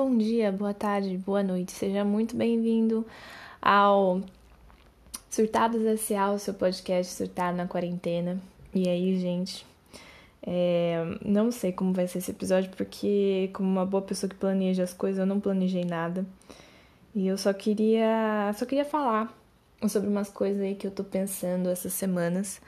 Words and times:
bom 0.00 0.16
dia, 0.16 0.50
boa 0.50 0.72
tarde, 0.72 1.18
boa 1.18 1.42
noite. 1.42 1.72
Seja 1.72 2.02
muito 2.02 2.34
bem-vindo 2.34 3.06
ao 3.60 4.22
Surtados 5.28 5.84
S.A., 5.84 6.32
o 6.32 6.38
seu 6.38 6.54
podcast 6.54 7.12
Surtar 7.12 7.54
na 7.54 7.66
Quarentena. 7.66 8.40
E 8.74 8.88
aí, 8.88 9.20
gente, 9.20 9.66
é, 10.42 11.04
não 11.22 11.52
sei 11.52 11.70
como 11.70 11.92
vai 11.92 12.08
ser 12.08 12.16
esse 12.16 12.30
episódio, 12.30 12.70
porque, 12.74 13.50
como 13.52 13.68
uma 13.68 13.84
boa 13.84 14.00
pessoa 14.00 14.30
que 14.30 14.36
planeja 14.36 14.82
as 14.84 14.94
coisas, 14.94 15.20
eu 15.20 15.26
não 15.26 15.38
planejei 15.38 15.84
nada. 15.84 16.24
E 17.14 17.26
eu 17.26 17.36
só 17.36 17.52
queria, 17.52 18.50
só 18.56 18.64
queria 18.64 18.86
falar 18.86 19.38
sobre 19.86 20.08
umas 20.08 20.30
coisas 20.30 20.62
aí 20.62 20.74
que 20.76 20.86
eu 20.86 20.90
tô 20.90 21.04
pensando 21.04 21.68
essas 21.68 21.92
semanas. 21.92 22.58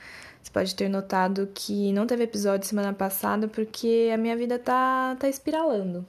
Você 0.42 0.50
pode 0.50 0.74
ter 0.74 0.86
notado 0.90 1.48
que 1.54 1.94
não 1.94 2.06
teve 2.06 2.24
episódio 2.24 2.68
semana 2.68 2.92
passada 2.92 3.48
porque 3.48 4.10
a 4.12 4.18
minha 4.18 4.36
vida 4.36 4.58
tá, 4.58 5.16
tá 5.18 5.30
espiralando. 5.30 6.06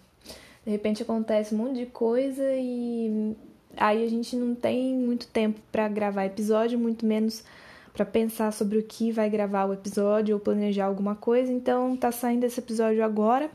De 0.66 0.72
repente 0.72 1.04
acontece 1.04 1.54
um 1.54 1.58
monte 1.58 1.78
de 1.78 1.86
coisa 1.86 2.44
e 2.54 3.36
aí 3.76 4.04
a 4.04 4.10
gente 4.10 4.36
não 4.36 4.56
tem 4.56 4.96
muito 4.96 5.28
tempo 5.28 5.60
para 5.72 5.88
gravar 5.88 6.26
episódio, 6.26 6.80
muito 6.80 7.06
menos 7.06 7.44
para 7.94 8.06
pensar 8.06 8.52
sobre 8.52 8.78
o 8.78 8.84
que 8.84 9.12
vai 9.12 9.30
gravar 9.30 9.66
o 9.66 9.74
episódio 9.74 10.36
ou 10.36 10.40
planejar 10.40 10.86
alguma 10.86 11.16
coisa. 11.16 11.52
Então 11.52 11.96
tá 11.98 12.12
saindo 12.12 12.46
esse 12.46 12.60
episódio 12.60 13.04
agora, 13.04 13.50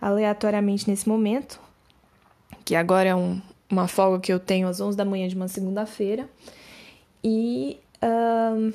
aleatoriamente 0.00 0.88
nesse 0.88 1.08
momento, 1.08 1.60
que 2.64 2.74
agora 2.74 3.08
é 3.08 3.14
um, 3.14 3.40
uma 3.70 3.88
folga 3.88 4.20
que 4.20 4.32
eu 4.32 4.38
tenho 4.38 4.68
às 4.68 4.80
11 4.80 4.96
da 4.96 5.04
manhã 5.04 5.28
de 5.28 5.34
uma 5.34 5.48
segunda-feira. 5.48 6.28
E 7.22 7.78
um, 8.02 8.72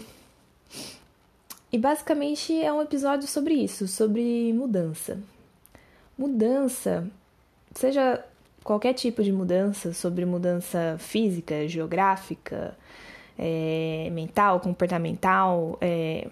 e 1.71 1.77
basicamente 1.77 2.59
é 2.59 2.73
um 2.73 2.81
episódio 2.81 3.27
sobre 3.27 3.53
isso, 3.53 3.87
sobre 3.87 4.51
mudança. 4.53 5.19
Mudança, 6.17 7.07
seja 7.79 8.23
qualquer 8.63 8.93
tipo 8.93 9.23
de 9.23 9.31
mudança, 9.31 9.93
sobre 9.93 10.25
mudança 10.25 10.97
física, 10.99 11.67
geográfica, 11.67 12.77
é, 13.37 14.09
mental, 14.11 14.59
comportamental, 14.59 15.77
é, 15.79 16.27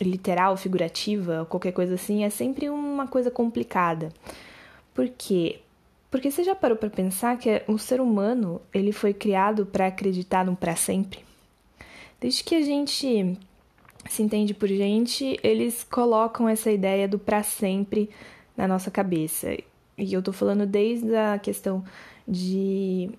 literal, 0.00 0.56
figurativa, 0.56 1.46
qualquer 1.48 1.72
coisa 1.72 1.94
assim, 1.94 2.24
é 2.24 2.30
sempre 2.30 2.70
uma 2.70 3.06
coisa 3.06 3.30
complicada. 3.30 4.08
Por 4.94 5.08
quê? 5.08 5.60
Porque 6.10 6.30
você 6.30 6.42
já 6.42 6.54
parou 6.54 6.76
para 6.76 6.88
pensar 6.88 7.36
que 7.36 7.62
o 7.68 7.78
ser 7.78 8.00
humano 8.00 8.60
ele 8.72 8.92
foi 8.92 9.12
criado 9.12 9.66
para 9.66 9.88
acreditar 9.88 10.44
no 10.44 10.56
para 10.56 10.74
sempre? 10.74 11.20
Desde 12.18 12.42
que 12.42 12.54
a 12.54 12.62
gente 12.62 13.38
se 14.08 14.22
entende 14.22 14.54
por 14.54 14.68
gente, 14.68 15.38
eles 15.42 15.84
colocam 15.84 16.48
essa 16.48 16.70
ideia 16.70 17.06
do 17.06 17.18
para 17.18 17.42
sempre 17.42 18.08
na 18.56 18.66
nossa 18.66 18.90
cabeça. 18.90 19.54
E 19.98 20.12
eu 20.12 20.22
tô 20.22 20.32
falando 20.32 20.64
desde 20.66 21.14
a 21.14 21.38
questão 21.38 21.84
de 22.26 23.10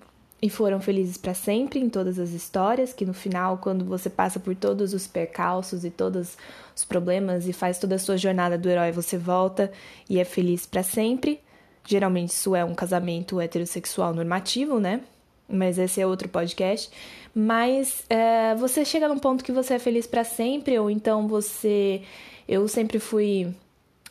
e 0.42 0.48
foram 0.48 0.80
felizes 0.80 1.18
para 1.18 1.34
sempre 1.34 1.78
em 1.78 1.90
todas 1.90 2.18
as 2.18 2.30
histórias, 2.30 2.94
que 2.94 3.04
no 3.04 3.12
final, 3.12 3.58
quando 3.58 3.84
você 3.84 4.08
passa 4.08 4.40
por 4.40 4.56
todos 4.56 4.94
os 4.94 5.06
percalços 5.06 5.84
e 5.84 5.90
todos 5.90 6.38
os 6.74 6.82
problemas 6.82 7.46
e 7.46 7.52
faz 7.52 7.78
toda 7.78 7.96
a 7.96 7.98
sua 7.98 8.16
jornada 8.16 8.56
do 8.56 8.70
herói, 8.70 8.90
você 8.90 9.18
volta 9.18 9.70
e 10.08 10.18
é 10.18 10.24
feliz 10.24 10.64
para 10.64 10.82
sempre. 10.82 11.40
Geralmente 11.86 12.30
isso 12.30 12.56
é 12.56 12.64
um 12.64 12.74
casamento 12.74 13.38
heterossexual 13.38 14.14
normativo, 14.14 14.80
né? 14.80 15.02
Mas 15.46 15.78
esse 15.78 16.00
é 16.00 16.06
outro 16.06 16.28
podcast 16.28 16.90
mas 17.34 18.04
é, 18.08 18.54
você 18.56 18.84
chega 18.84 19.08
num 19.08 19.18
ponto 19.18 19.44
que 19.44 19.52
você 19.52 19.74
é 19.74 19.78
feliz 19.78 20.06
para 20.06 20.24
sempre, 20.24 20.78
ou 20.78 20.90
então 20.90 21.28
você. 21.28 22.02
Eu 22.48 22.66
sempre 22.66 22.98
fui 22.98 23.54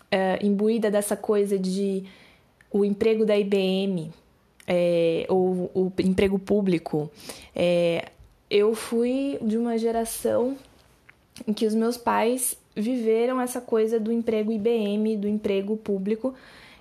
é, 0.10 0.40
imbuída 0.42 0.90
dessa 0.90 1.18
coisa 1.18 1.60
de 1.60 2.06
o 2.72 2.86
emprego 2.86 3.26
da 3.26 3.38
IBM, 3.38 4.12
é, 4.68 5.26
ou 5.30 5.72
o 5.74 5.92
emprego 6.00 6.38
público. 6.38 7.12
É, 7.56 8.10
eu 8.50 8.76
fui 8.76 9.38
de 9.42 9.58
uma 9.58 9.78
geração 9.78 10.56
em 11.48 11.54
que 11.54 11.66
os 11.66 11.74
meus 11.74 11.98
pais 11.98 12.58
viveram 12.76 13.42
essa 13.42 13.60
coisa 13.60 14.00
do 14.00 14.12
emprego 14.12 14.52
IBM, 14.52 15.18
do 15.18 15.28
emprego 15.28 15.76
público 15.76 16.34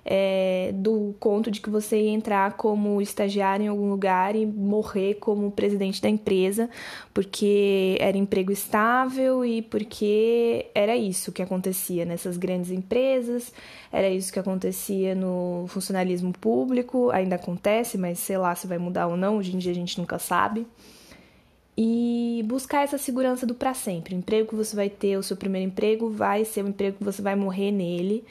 é, 0.05 0.71
do 0.73 1.15
conto 1.19 1.51
de 1.51 1.61
que 1.61 1.69
você 1.69 2.01
ia 2.01 2.11
entrar 2.11 2.53
como 2.53 3.01
estagiário 3.01 3.65
em 3.65 3.67
algum 3.67 3.89
lugar 3.89 4.35
e 4.35 4.45
morrer 4.45 5.15
como 5.15 5.51
presidente 5.51 6.01
da 6.01 6.09
empresa, 6.09 6.69
porque 7.13 7.97
era 7.99 8.17
emprego 8.17 8.51
estável 8.51 9.45
e 9.45 9.61
porque 9.61 10.67
era 10.73 10.95
isso 10.95 11.31
que 11.31 11.41
acontecia 11.41 12.05
nessas 12.05 12.37
grandes 12.37 12.71
empresas, 12.71 13.53
era 13.91 14.09
isso 14.09 14.31
que 14.31 14.39
acontecia 14.39 15.13
no 15.15 15.65
funcionalismo 15.67 16.33
público, 16.33 17.09
ainda 17.11 17.35
acontece, 17.35 17.97
mas 17.97 18.19
sei 18.19 18.37
lá 18.37 18.55
se 18.55 18.67
vai 18.67 18.77
mudar 18.77 19.07
ou 19.07 19.17
não, 19.17 19.37
hoje 19.37 19.55
em 19.55 19.59
dia 19.59 19.71
a 19.71 19.75
gente 19.75 19.97
nunca 19.99 20.17
sabe 20.17 20.65
e 21.81 22.43
buscar 22.45 22.83
essa 22.83 22.97
segurança 22.97 23.45
do 23.45 23.55
para 23.55 23.73
sempre. 23.73 24.13
O 24.13 24.17
emprego 24.17 24.49
que 24.49 24.55
você 24.55 24.75
vai 24.75 24.89
ter, 24.89 25.17
o 25.17 25.23
seu 25.23 25.37
primeiro 25.37 25.65
emprego, 25.65 26.09
vai 26.09 26.43
ser 26.43 26.61
um 26.61 26.67
emprego 26.67 26.97
que 26.97 27.03
você 27.05 27.21
vai 27.21 27.37
morrer 27.37 27.71
nele. 27.71 28.25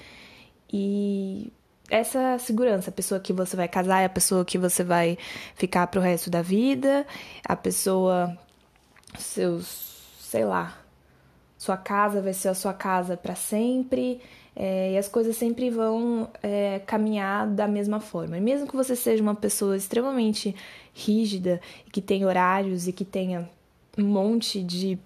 E 0.71 1.51
essa 1.91 2.39
segurança, 2.39 2.91
a 2.91 2.93
pessoa 2.93 3.21
que 3.21 3.33
você 3.33 3.57
vai 3.57 3.69
casar 3.69 4.03
é 4.03 4.05
a 4.05 4.11
pessoa 4.11 4.45
que 4.45 4.59
você 4.59 4.85
vai 4.85 5.17
ficar 5.55 5.87
pro 5.87 6.01
resto 6.01 6.31
da 6.31 6.43
vida, 6.43 7.07
a 7.45 7.57
pessoa 7.57 8.37
seus, 9.19 10.03
sei 10.21 10.45
lá, 10.45 10.79
sua 11.57 11.77
casa 11.77 12.21
vai 12.21 12.33
ser 12.33 12.49
a 12.49 12.55
sua 12.55 12.73
casa 12.73 13.17
para 13.17 13.35
sempre, 13.35 14.21
é, 14.55 14.93
e 14.93 14.99
as 14.99 15.09
coisas 15.09 15.37
sempre 15.37 15.71
vão 15.71 16.29
é, 16.43 16.81
caminhar 16.81 17.47
da 17.47 17.67
mesma 17.67 18.01
forma. 18.01 18.37
E 18.37 18.41
mesmo 18.41 18.67
que 18.67 18.77
você 18.77 18.95
seja 18.95 19.23
uma 19.23 19.35
pessoa 19.35 19.77
extremamente 19.77 20.55
rígida, 20.93 21.61
que 21.93 22.03
tenha 22.03 22.27
horários 22.27 22.89
e 22.89 22.93
que 22.93 23.05
tenha 23.05 23.49
um 23.97 24.05
monte 24.05 24.63
de 24.63 24.99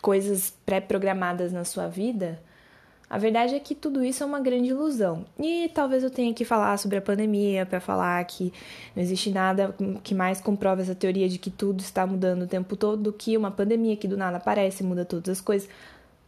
coisas 0.00 0.54
pré-programadas 0.64 1.52
na 1.52 1.64
sua 1.64 1.88
vida, 1.88 2.40
a 3.10 3.18
verdade 3.18 3.56
é 3.56 3.58
que 3.58 3.74
tudo 3.74 4.04
isso 4.04 4.22
é 4.22 4.26
uma 4.26 4.38
grande 4.38 4.68
ilusão. 4.68 5.26
E 5.36 5.68
talvez 5.74 6.04
eu 6.04 6.10
tenha 6.10 6.32
que 6.32 6.44
falar 6.44 6.76
sobre 6.76 6.96
a 6.96 7.02
pandemia 7.02 7.66
para 7.66 7.80
falar 7.80 8.24
que 8.24 8.52
não 8.94 9.02
existe 9.02 9.30
nada 9.30 9.74
que 10.04 10.14
mais 10.14 10.40
comprove 10.40 10.82
essa 10.82 10.94
teoria 10.94 11.28
de 11.28 11.36
que 11.36 11.50
tudo 11.50 11.80
está 11.80 12.06
mudando 12.06 12.42
o 12.42 12.46
tempo 12.46 12.76
todo 12.76 13.02
do 13.02 13.12
que 13.12 13.36
uma 13.36 13.50
pandemia 13.50 13.96
que 13.96 14.06
do 14.06 14.16
nada 14.16 14.36
aparece, 14.36 14.84
muda 14.84 15.04
todas 15.04 15.28
as 15.28 15.40
coisas. 15.40 15.68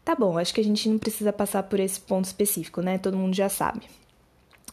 Tá 0.04 0.16
bom, 0.16 0.37
acho 0.37 0.53
que 0.53 0.60
a 0.60 0.65
gente 0.65 0.88
não 0.88 0.98
precisa 0.98 1.32
passar 1.32 1.62
por 1.62 1.78
esse 1.78 2.00
ponto 2.00 2.25
específico, 2.25 2.81
né? 2.82 2.98
Todo 2.98 3.16
mundo 3.16 3.32
já 3.32 3.48
sabe. 3.48 3.82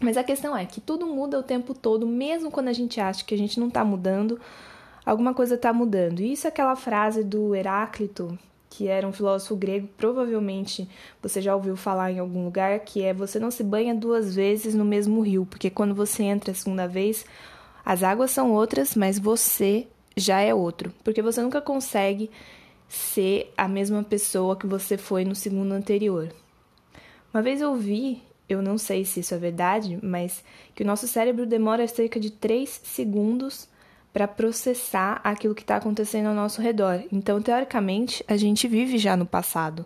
Mas 0.01 0.17
a 0.17 0.23
questão 0.23 0.57
é 0.57 0.65
que 0.65 0.81
tudo 0.81 1.05
muda 1.05 1.37
o 1.37 1.43
tempo 1.43 1.75
todo, 1.75 2.07
mesmo 2.07 2.49
quando 2.49 2.69
a 2.69 2.73
gente 2.73 2.99
acha 2.99 3.23
que 3.23 3.35
a 3.35 3.37
gente 3.37 3.59
não 3.59 3.67
está 3.67 3.85
mudando, 3.85 4.39
alguma 5.05 5.31
coisa 5.35 5.53
está 5.53 5.71
mudando. 5.71 6.21
E 6.21 6.33
isso 6.33 6.47
é 6.47 6.49
aquela 6.49 6.75
frase 6.75 7.23
do 7.23 7.53
Heráclito, 7.53 8.35
que 8.69 8.87
era 8.87 9.07
um 9.07 9.11
filósofo 9.11 9.55
grego, 9.55 9.89
provavelmente 9.97 10.87
você 11.21 11.41
já 11.41 11.55
ouviu 11.55 11.75
falar 11.75 12.11
em 12.11 12.19
algum 12.19 12.45
lugar, 12.45 12.79
que 12.81 13.03
é 13.03 13.13
você 13.13 13.39
não 13.39 13.49
se 13.49 13.63
banha 13.63 13.95
duas 13.95 14.35
vezes 14.35 14.75
no 14.75 14.85
mesmo 14.85 15.21
rio, 15.21 15.45
porque 15.45 15.69
quando 15.69 15.95
você 15.95 16.23
entra 16.23 16.51
a 16.51 16.55
segunda 16.55 16.87
vez, 16.87 17.25
as 17.83 18.03
águas 18.03 18.31
são 18.31 18.51
outras, 18.51 18.95
mas 18.95 19.17
você 19.17 19.87
já 20.15 20.41
é 20.41 20.53
outro, 20.53 20.93
porque 21.03 21.21
você 21.21 21.41
nunca 21.41 21.59
consegue 21.59 22.29
ser 22.87 23.51
a 23.57 23.67
mesma 23.67 24.03
pessoa 24.03 24.55
que 24.55 24.67
você 24.67 24.97
foi 24.97 25.25
no 25.25 25.35
segundo 25.35 25.73
anterior. 25.73 26.29
Uma 27.33 27.41
vez 27.41 27.61
eu 27.61 27.75
vi, 27.75 28.21
eu 28.47 28.61
não 28.61 28.77
sei 28.77 29.05
se 29.05 29.19
isso 29.19 29.33
é 29.33 29.37
verdade, 29.37 29.99
mas 30.01 30.43
que 30.75 30.83
o 30.83 30.85
nosso 30.85 31.07
cérebro 31.07 31.45
demora 31.45 31.87
cerca 31.87 32.19
de 32.19 32.31
3 32.31 32.81
segundos 32.83 33.67
para 34.13 34.27
processar 34.27 35.21
aquilo 35.23 35.55
que 35.55 35.61
está 35.61 35.77
acontecendo 35.77 36.27
ao 36.27 36.35
nosso 36.35 36.61
redor. 36.61 37.03
Então, 37.11 37.41
teoricamente, 37.41 38.23
a 38.27 38.35
gente 38.35 38.67
vive 38.67 38.97
já 38.97 39.15
no 39.15 39.25
passado. 39.25 39.85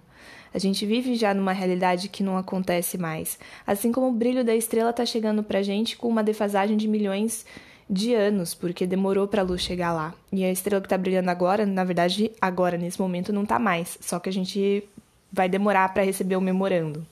A 0.54 0.60
gente 0.60 0.86
vive 0.86 1.16
já 1.16 1.34
numa 1.34 1.52
realidade 1.52 2.08
que 2.10 2.24
não 2.24 2.38
acontece 2.38 2.98
mais. 2.98 3.40
Assim 3.66 3.92
como 3.92 4.08
o 4.08 4.12
brilho 4.12 4.46
da 4.46 4.56
estrela 4.56 4.92
está 4.92 5.06
chegando 5.06 5.44
para 5.44 5.60
a 5.60 5.64
gente 5.64 5.98
com 5.98 6.08
uma 6.08 6.24
defasagem 6.24 6.78
de 6.78 6.88
milhões 6.88 7.46
de 7.90 8.14
anos, 8.14 8.54
porque 8.54 8.86
demorou 8.86 9.28
para 9.28 9.42
a 9.42 9.46
luz 9.46 9.62
chegar 9.62 9.92
lá. 9.92 10.14
E 10.32 10.44
a 10.44 10.52
estrela 10.52 10.80
que 10.80 10.86
está 10.86 10.98
brilhando 10.98 11.30
agora, 11.30 11.66
na 11.66 11.84
verdade, 11.84 12.32
agora, 12.40 12.78
nesse 12.78 13.02
momento, 13.02 13.34
não 13.34 13.44
está 13.44 13.58
mais. 13.58 13.98
Só 14.00 14.20
que 14.20 14.30
a 14.30 14.34
gente 14.34 14.84
vai 15.32 15.50
demorar 15.50 15.92
para 15.94 16.04
receber 16.04 16.36
o 16.36 16.42
memorando. 16.42 17.06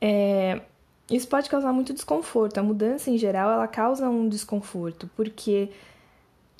É, 0.00 0.60
isso 1.10 1.26
pode 1.26 1.48
causar 1.48 1.72
muito 1.72 1.94
desconforto. 1.94 2.58
A 2.58 2.62
mudança, 2.62 3.10
em 3.10 3.16
geral, 3.16 3.50
ela 3.50 3.66
causa 3.66 4.08
um 4.08 4.28
desconforto, 4.28 5.08
porque. 5.16 5.70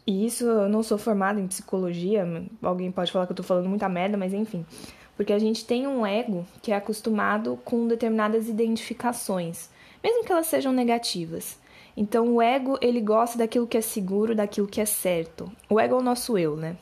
E 0.06 0.24
isso 0.24 0.44
eu 0.44 0.70
não 0.70 0.82
sou 0.82 0.96
formada 0.96 1.38
em 1.38 1.46
psicologia, 1.46 2.26
alguém 2.62 2.90
pode 2.90 3.12
falar 3.12 3.26
que 3.26 3.32
eu 3.32 3.36
tô 3.36 3.42
falando 3.42 3.68
muita 3.68 3.90
merda, 3.90 4.16
mas 4.16 4.32
enfim. 4.32 4.64
Porque 5.18 5.34
a 5.34 5.38
gente 5.38 5.66
tem 5.66 5.86
um 5.86 6.06
ego 6.06 6.46
que 6.62 6.72
é 6.72 6.76
acostumado 6.76 7.58
com 7.62 7.86
determinadas 7.86 8.48
identificações, 8.48 9.68
mesmo 10.02 10.24
que 10.24 10.32
elas 10.32 10.46
sejam 10.46 10.72
negativas. 10.72 11.58
Então 11.94 12.36
o 12.36 12.40
ego, 12.40 12.78
ele 12.80 13.02
gosta 13.02 13.36
daquilo 13.36 13.66
que 13.66 13.76
é 13.76 13.82
seguro, 13.82 14.34
daquilo 14.34 14.66
que 14.66 14.80
é 14.80 14.86
certo. 14.86 15.52
O 15.68 15.78
ego 15.78 15.96
é 15.96 15.98
o 15.98 16.02
nosso 16.02 16.38
eu, 16.38 16.56
né? 16.56 16.78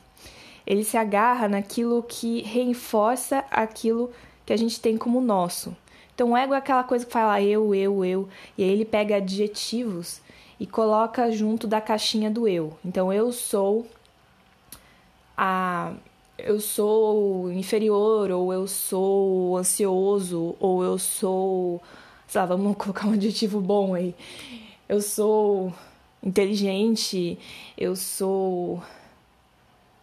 Ele 0.64 0.84
se 0.84 0.96
agarra 0.96 1.48
naquilo 1.48 2.04
que 2.04 2.42
reforça 2.42 3.44
aquilo 3.50 4.12
que 4.44 4.52
a 4.52 4.56
gente 4.56 4.80
tem 4.80 4.96
como 4.96 5.20
nosso. 5.20 5.74
Então, 6.16 6.30
o 6.30 6.36
ego 6.36 6.54
é 6.54 6.56
aquela 6.56 6.82
coisa 6.82 7.04
que 7.04 7.12
fala 7.12 7.42
eu, 7.42 7.74
eu, 7.74 8.02
eu, 8.02 8.26
e 8.56 8.64
aí 8.64 8.70
ele 8.70 8.86
pega 8.86 9.16
adjetivos 9.16 10.22
e 10.58 10.66
coloca 10.66 11.30
junto 11.30 11.66
da 11.66 11.78
caixinha 11.78 12.30
do 12.30 12.48
eu. 12.48 12.72
Então, 12.82 13.12
eu 13.12 13.30
sou 13.30 13.86
a 15.36 15.92
eu 16.38 16.58
sou 16.58 17.52
inferior, 17.52 18.30
ou 18.30 18.50
eu 18.50 18.66
sou 18.66 19.58
ansioso, 19.58 20.56
ou 20.58 20.82
eu 20.82 20.98
sou. 20.98 21.82
Sei 22.26 22.40
lá, 22.40 22.46
vamos 22.46 22.76
colocar 22.80 23.06
um 23.06 23.12
adjetivo 23.12 23.60
bom 23.60 23.92
aí. 23.94 24.14
Eu 24.88 25.02
sou 25.02 25.70
inteligente, 26.22 27.38
eu 27.76 27.94
sou. 27.94 28.82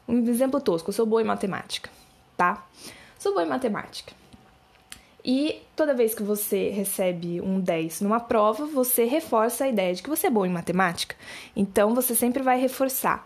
Um 0.07 0.19
exemplo 0.29 0.61
tosco, 0.61 0.89
eu 0.89 0.93
sou 0.93 1.07
boa 1.07 1.23
em 1.23 1.25
matemática, 1.25 1.89
tá? 2.37 2.67
Sou 3.17 3.33
boa 3.33 3.43
em 3.43 3.49
matemática. 3.49 4.13
E 5.23 5.61
toda 5.75 5.93
vez 5.93 6.13
que 6.13 6.21
você 6.21 6.69
recebe 6.69 7.39
um 7.39 7.59
10 7.59 8.01
numa 8.01 8.19
prova, 8.19 8.65
você 8.65 9.05
reforça 9.05 9.63
a 9.63 9.69
ideia 9.69 9.93
de 9.93 10.03
que 10.03 10.09
você 10.09 10.27
é 10.27 10.29
bom 10.29 10.45
em 10.45 10.49
matemática. 10.49 11.15
Então 11.55 11.95
você 11.95 12.13
sempre 12.13 12.43
vai 12.43 12.59
reforçar. 12.59 13.25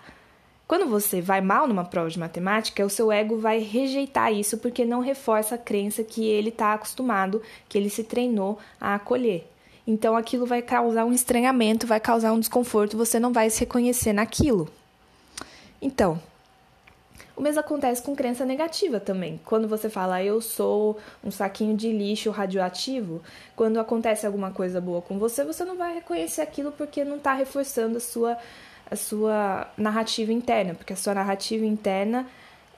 Quando 0.68 0.86
você 0.86 1.22
vai 1.22 1.42
mal 1.42 1.68
numa 1.68 1.86
prova 1.86 2.10
de 2.10 2.20
matemática, 2.20 2.86
o 2.86 2.90
seu 2.90 3.12
ego 3.12 3.38
vai 3.38 3.60
rejeitar 3.60 4.34
isso 4.34 4.58
porque 4.58 4.86
não 4.86 5.00
reforça 5.00 5.56
a 5.56 5.58
crença 5.58 6.04
que 6.04 6.26
ele 6.26 6.50
está 6.50 6.74
acostumado, 6.74 7.42
que 7.70 7.78
ele 7.78 7.90
se 7.90 8.04
treinou 8.04 8.60
a 8.80 8.96
acolher. 8.96 9.48
Então 9.88 10.16
aquilo 10.16 10.46
vai 10.46 10.62
causar 10.62 11.06
um 11.06 11.14
estranhamento, 11.14 11.88
vai 11.88 12.00
causar 12.00 12.34
um 12.34 12.40
desconforto, 12.40 12.98
você 12.98 13.20
não 13.20 13.32
vai 13.32 13.50
se 13.50 13.62
reconhecer 13.62 14.12
naquilo. 14.12 14.68
Então, 15.82 16.22
o 17.38 17.42
mesmo 17.42 17.60
acontece 17.60 18.02
com 18.02 18.16
crença 18.16 18.44
negativa 18.44 19.00
também. 19.00 19.40
Quando 19.46 19.68
você 19.68 19.90
fala 19.90 20.24
eu 20.24 20.42
sou 20.42 20.98
um 21.24 21.30
saquinho 21.30 21.78
de 21.78 21.92
lixo 21.92 22.32
radioativo, 22.32 23.22
quando 23.56 23.80
acontece 23.80 24.26
alguma 24.26 24.50
coisa 24.50 24.82
boa 24.82 25.04
com 25.04 25.20
você, 25.20 25.44
você 25.46 25.64
não 25.64 25.78
vai 25.78 25.94
reconhecer 25.94 26.42
aquilo 26.42 26.72
porque 26.72 27.06
não 27.06 27.18
está 27.18 27.34
reforçando 27.34 27.98
a 27.98 28.02
sua 28.02 28.38
a 28.90 28.96
sua 28.96 29.70
narrativa 29.78 30.32
interna, 30.34 30.74
porque 30.74 30.94
a 30.94 30.96
sua 30.96 31.14
narrativa 31.14 31.66
interna 31.66 32.26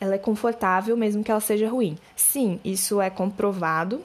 ela 0.01 0.15
é 0.15 0.17
confortável 0.17 0.97
mesmo 0.97 1.23
que 1.23 1.31
ela 1.31 1.39
seja 1.39 1.69
ruim. 1.69 1.97
Sim, 2.15 2.59
isso 2.65 2.99
é 2.99 3.09
comprovado. 3.09 4.03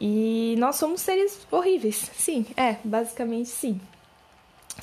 E 0.00 0.56
nós 0.58 0.76
somos 0.76 1.00
seres 1.02 1.46
horríveis. 1.50 2.10
Sim, 2.16 2.46
é, 2.56 2.76
basicamente 2.82 3.48
sim. 3.48 3.80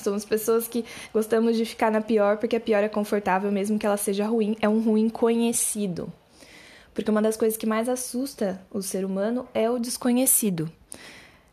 Somos 0.00 0.24
pessoas 0.24 0.66
que 0.66 0.84
gostamos 1.12 1.56
de 1.56 1.64
ficar 1.64 1.90
na 1.90 2.00
pior 2.00 2.38
porque 2.38 2.56
a 2.56 2.60
pior 2.60 2.82
é 2.82 2.88
confortável 2.88 3.52
mesmo 3.52 3.78
que 3.78 3.86
ela 3.86 3.96
seja 3.96 4.26
ruim, 4.26 4.56
é 4.60 4.68
um 4.68 4.80
ruim 4.80 5.08
conhecido. 5.08 6.12
Porque 6.94 7.10
uma 7.10 7.22
das 7.22 7.36
coisas 7.36 7.56
que 7.56 7.66
mais 7.66 7.88
assusta 7.88 8.60
o 8.70 8.82
ser 8.82 9.04
humano 9.04 9.46
é 9.54 9.70
o 9.70 9.78
desconhecido. 9.78 10.70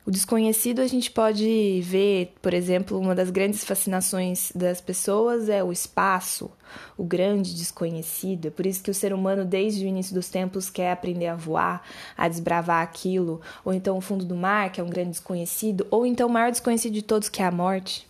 O 0.07 0.11
desconhecido 0.11 0.79
a 0.79 0.88
gente 0.88 1.11
pode 1.11 1.81
ver, 1.83 2.33
por 2.41 2.53
exemplo, 2.53 2.97
uma 2.97 3.13
das 3.13 3.29
grandes 3.29 3.65
fascinações 3.65 4.53
das 4.55 4.79
pessoas 4.79 5.49
é 5.49 5.61
o 5.61 5.69
espaço, 5.69 6.49
o 6.97 7.03
grande 7.03 7.53
desconhecido. 7.53 8.45
É 8.45 8.49
por 8.49 8.65
isso 8.65 8.81
que 8.81 8.89
o 8.89 8.94
ser 8.94 9.11
humano, 9.11 9.44
desde 9.44 9.83
o 9.83 9.88
início 9.88 10.15
dos 10.15 10.29
tempos, 10.29 10.69
quer 10.69 10.94
aprender 10.94 11.27
a 11.27 11.35
voar, 11.35 11.83
a 12.15 12.29
desbravar 12.29 12.81
aquilo, 12.81 13.41
ou 13.65 13.73
então 13.73 13.97
o 13.97 14.01
fundo 14.01 14.23
do 14.23 14.33
mar, 14.33 14.71
que 14.71 14.79
é 14.79 14.83
um 14.83 14.89
grande 14.89 15.09
desconhecido, 15.09 15.85
ou 15.91 16.05
então 16.05 16.29
o 16.29 16.31
maior 16.31 16.51
desconhecido 16.51 16.94
de 16.94 17.01
todos, 17.01 17.27
que 17.27 17.41
é 17.41 17.45
a 17.45 17.51
morte. 17.51 18.07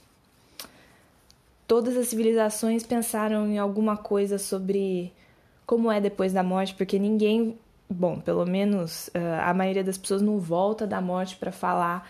Todas 1.68 1.98
as 1.98 2.08
civilizações 2.08 2.84
pensaram 2.84 3.48
em 3.48 3.58
alguma 3.58 3.98
coisa 3.98 4.38
sobre 4.38 5.12
como 5.66 5.92
é 5.92 6.00
depois 6.00 6.32
da 6.32 6.42
morte, 6.42 6.74
porque 6.74 6.98
ninguém 6.98 7.58
bom, 7.90 8.20
pelo 8.20 8.46
menos 8.46 9.08
uh, 9.10 9.42
a 9.42 9.54
maioria 9.54 9.84
das 9.84 9.98
pessoas 9.98 10.22
não 10.22 10.40
volta 10.40 10.86
da 10.86 11.02
morte 11.02 11.36
para 11.36 11.52
falar 11.52 12.10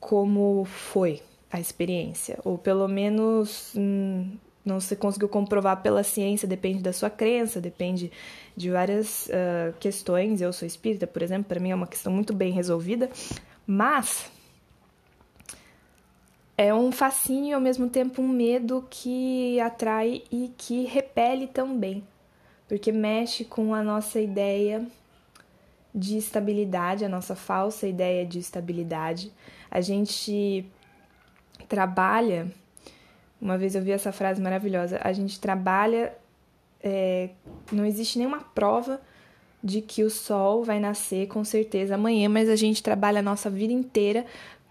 como 0.00 0.64
foi 0.64 1.22
a 1.50 1.60
experiência, 1.60 2.38
ou 2.44 2.58
pelo 2.58 2.86
menos 2.88 3.72
hum, 3.76 4.36
não 4.64 4.80
se 4.80 4.96
conseguiu 4.96 5.28
comprovar 5.28 5.80
pela 5.80 6.02
ciência, 6.02 6.46
depende 6.46 6.82
da 6.82 6.92
sua 6.92 7.08
crença, 7.08 7.60
depende 7.60 8.10
de 8.56 8.70
várias 8.70 9.26
uh, 9.28 9.72
questões. 9.78 10.40
Eu 10.40 10.52
sou 10.52 10.66
espírita, 10.66 11.06
por 11.06 11.22
exemplo, 11.22 11.44
para 11.44 11.60
mim 11.60 11.70
é 11.70 11.74
uma 11.74 11.86
questão 11.86 12.12
muito 12.12 12.34
bem 12.34 12.52
resolvida, 12.52 13.08
mas 13.66 14.30
é 16.58 16.72
um 16.72 16.90
fascínio 16.90 17.50
e 17.50 17.52
ao 17.52 17.60
mesmo 17.60 17.88
tempo 17.88 18.22
um 18.22 18.28
medo 18.28 18.86
que 18.88 19.60
atrai 19.60 20.22
e 20.30 20.52
que 20.56 20.84
repele 20.84 21.46
também, 21.46 22.02
porque 22.66 22.90
mexe 22.90 23.44
com 23.44 23.74
a 23.74 23.82
nossa 23.82 24.20
ideia 24.20 24.86
de 25.94 26.16
estabilidade, 26.16 27.04
a 27.04 27.08
nossa 27.08 27.34
falsa 27.34 27.86
ideia 27.86 28.24
de 28.24 28.38
estabilidade. 28.38 29.32
A 29.70 29.80
gente 29.80 30.66
trabalha, 31.68 32.50
uma 33.40 33.58
vez 33.58 33.74
eu 33.74 33.82
vi 33.82 33.92
essa 33.92 34.12
frase 34.12 34.40
maravilhosa, 34.40 35.00
a 35.02 35.12
gente 35.12 35.38
trabalha, 35.38 36.14
é, 36.82 37.30
não 37.70 37.84
existe 37.84 38.18
nenhuma 38.18 38.40
prova 38.40 39.00
de 39.62 39.80
que 39.80 40.04
o 40.04 40.10
sol 40.10 40.62
vai 40.62 40.78
nascer 40.78 41.26
com 41.28 41.44
certeza 41.44 41.96
amanhã, 41.96 42.28
mas 42.28 42.48
a 42.48 42.56
gente 42.56 42.82
trabalha 42.82 43.18
a 43.18 43.22
nossa 43.22 43.50
vida 43.50 43.72
inteira 43.72 44.24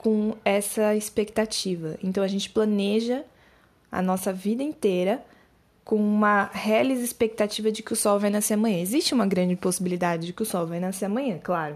com 0.05 0.35
essa 0.45 0.95
expectativa. 0.95 1.97
Então 2.03 2.23
a 2.23 2.27
gente 2.27 2.51
planeja 2.51 3.23
a 3.91 4.03
nossa 4.03 4.31
vida 4.31 4.61
inteira 4.61 5.19
com 5.83 5.95
uma 5.95 6.43
real 6.53 6.85
expectativa 6.91 7.71
de 7.71 7.81
que 7.81 7.91
o 7.91 7.95
sol 7.95 8.19
vai 8.19 8.29
nascer 8.29 8.53
amanhã. 8.53 8.79
Existe 8.79 9.15
uma 9.15 9.25
grande 9.25 9.55
possibilidade 9.55 10.27
de 10.27 10.33
que 10.33 10.43
o 10.43 10.45
sol 10.45 10.67
vai 10.67 10.79
nascer 10.79 11.05
amanhã, 11.05 11.39
claro. 11.41 11.75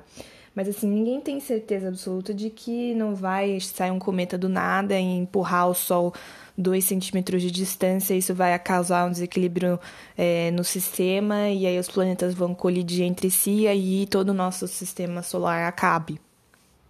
Mas 0.54 0.70
assim, 0.70 0.88
ninguém 0.88 1.20
tem 1.20 1.40
certeza 1.40 1.88
absoluta 1.88 2.32
de 2.32 2.52
que 2.52 2.94
não 2.94 3.16
vai 3.16 3.60
sair 3.60 3.90
um 3.90 3.98
cometa 3.98 4.38
do 4.38 4.48
nada 4.48 5.00
e 5.00 5.04
empurrar 5.04 5.68
o 5.68 5.74
sol 5.74 6.14
dois 6.56 6.86
centímetros 6.86 7.42
de 7.42 7.50
distância, 7.50 8.14
isso 8.14 8.36
vai 8.36 8.58
causar 8.60 9.08
um 9.08 9.12
desequilíbrio 9.12 9.80
é, 10.16 10.52
no 10.52 10.64
sistema 10.64 11.50
e 11.50 11.66
aí 11.66 11.80
os 11.80 11.90
planetas 11.90 12.36
vão 12.36 12.54
colidir 12.54 13.06
entre 13.06 13.32
si 13.32 13.62
e 13.62 13.68
aí 13.68 14.06
todo 14.06 14.30
o 14.30 14.34
nosso 14.36 14.68
sistema 14.68 15.24
solar 15.24 15.68
acabe. 15.68 16.22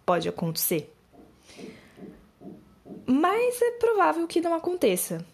Pode 0.05 0.27
acontecer. 0.27 0.98
Mas 3.11 3.59
é 3.59 3.71
provável 3.71 4.27
que 4.27 4.39
não 4.39 4.53
aconteça. 4.53 5.25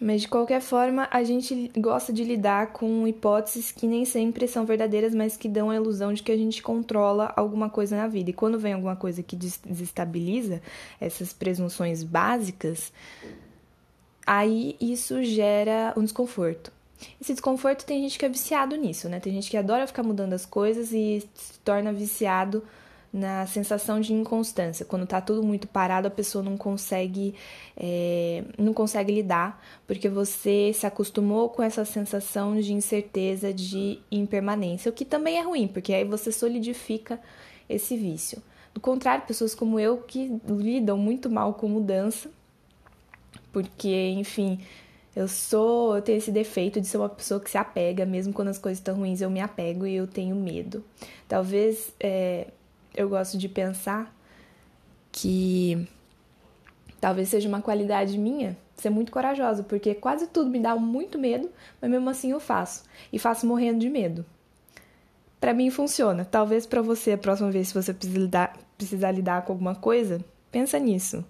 Mas 0.00 0.22
de 0.22 0.28
qualquer 0.28 0.60
forma, 0.60 1.08
a 1.10 1.24
gente 1.24 1.72
gosta 1.76 2.12
de 2.12 2.22
lidar 2.22 2.68
com 2.68 3.06
hipóteses 3.08 3.72
que 3.72 3.84
nem 3.84 4.04
sempre 4.04 4.46
são 4.46 4.64
verdadeiras, 4.64 5.12
mas 5.12 5.36
que 5.36 5.48
dão 5.48 5.70
a 5.70 5.74
ilusão 5.74 6.12
de 6.12 6.22
que 6.22 6.30
a 6.30 6.36
gente 6.36 6.62
controla 6.62 7.32
alguma 7.34 7.68
coisa 7.68 7.96
na 7.96 8.06
vida. 8.06 8.30
E 8.30 8.32
quando 8.32 8.60
vem 8.60 8.74
alguma 8.74 8.94
coisa 8.94 9.24
que 9.24 9.34
desestabiliza 9.34 10.62
essas 11.00 11.32
presunções 11.32 12.04
básicas, 12.04 12.92
aí 14.24 14.76
isso 14.80 15.20
gera 15.24 15.94
um 15.96 16.04
desconforto. 16.04 16.72
Esse 17.20 17.32
desconforto 17.32 17.84
tem 17.84 18.02
gente 18.02 18.20
que 18.20 18.24
é 18.24 18.28
viciado 18.28 18.76
nisso, 18.76 19.08
né? 19.08 19.18
Tem 19.18 19.32
gente 19.32 19.50
que 19.50 19.56
adora 19.56 19.84
ficar 19.88 20.04
mudando 20.04 20.32
as 20.32 20.46
coisas 20.46 20.92
e 20.92 21.28
se 21.34 21.58
torna 21.64 21.92
viciado 21.92 22.62
na 23.14 23.46
sensação 23.46 24.00
de 24.00 24.12
inconstância. 24.12 24.84
Quando 24.84 25.06
tá 25.06 25.20
tudo 25.20 25.40
muito 25.40 25.68
parado, 25.68 26.08
a 26.08 26.10
pessoa 26.10 26.42
não 26.42 26.56
consegue, 26.56 27.32
é, 27.76 28.42
não 28.58 28.74
consegue 28.74 29.12
lidar, 29.12 29.64
porque 29.86 30.08
você 30.08 30.72
se 30.74 30.84
acostumou 30.84 31.48
com 31.48 31.62
essa 31.62 31.84
sensação 31.84 32.60
de 32.60 32.72
incerteza, 32.72 33.54
de 33.54 34.00
impermanência, 34.10 34.90
o 34.90 34.92
que 34.92 35.04
também 35.04 35.38
é 35.38 35.42
ruim, 35.42 35.68
porque 35.68 35.94
aí 35.94 36.04
você 36.04 36.32
solidifica 36.32 37.20
esse 37.68 37.96
vício. 37.96 38.42
Do 38.74 38.80
contrário, 38.80 39.24
pessoas 39.24 39.54
como 39.54 39.78
eu 39.78 39.98
que 39.98 40.36
lidam 40.48 40.98
muito 40.98 41.30
mal 41.30 41.54
com 41.54 41.68
mudança, 41.68 42.28
porque, 43.52 44.10
enfim, 44.18 44.58
eu 45.14 45.28
sou, 45.28 45.94
eu 45.94 46.02
tenho 46.02 46.18
esse 46.18 46.32
defeito 46.32 46.80
de 46.80 46.88
ser 46.88 46.96
uma 46.96 47.08
pessoa 47.08 47.38
que 47.38 47.48
se 47.48 47.56
apega, 47.56 48.04
mesmo 48.04 48.32
quando 48.32 48.48
as 48.48 48.58
coisas 48.58 48.80
estão 48.80 48.96
ruins, 48.96 49.20
eu 49.20 49.30
me 49.30 49.40
apego 49.40 49.86
e 49.86 49.94
eu 49.94 50.08
tenho 50.08 50.34
medo. 50.34 50.82
Talvez 51.28 51.94
é, 52.00 52.48
eu 52.94 53.08
gosto 53.08 53.36
de 53.36 53.48
pensar 53.48 54.14
que 55.10 55.86
talvez 57.00 57.28
seja 57.28 57.48
uma 57.48 57.60
qualidade 57.60 58.16
minha 58.18 58.56
ser 58.76 58.90
muito 58.90 59.12
corajosa, 59.12 59.62
porque 59.62 59.94
quase 59.94 60.26
tudo 60.26 60.50
me 60.50 60.58
dá 60.58 60.74
muito 60.76 61.18
medo, 61.18 61.48
mas 61.80 61.90
mesmo 61.90 62.10
assim 62.10 62.30
eu 62.32 62.40
faço 62.40 62.84
e 63.12 63.18
faço 63.18 63.46
morrendo 63.46 63.78
de 63.78 63.88
medo. 63.88 64.24
Para 65.40 65.54
mim 65.54 65.70
funciona. 65.70 66.24
Talvez 66.24 66.66
para 66.66 66.82
você 66.82 67.12
a 67.12 67.18
próxima 67.18 67.50
vez 67.50 67.68
se 67.68 67.74
você 67.74 67.92
precisar 67.92 68.18
lidar, 68.18 68.56
precisar 68.76 69.12
lidar 69.12 69.42
com 69.42 69.52
alguma 69.52 69.74
coisa, 69.74 70.24
pensa 70.50 70.78
nisso. 70.78 71.24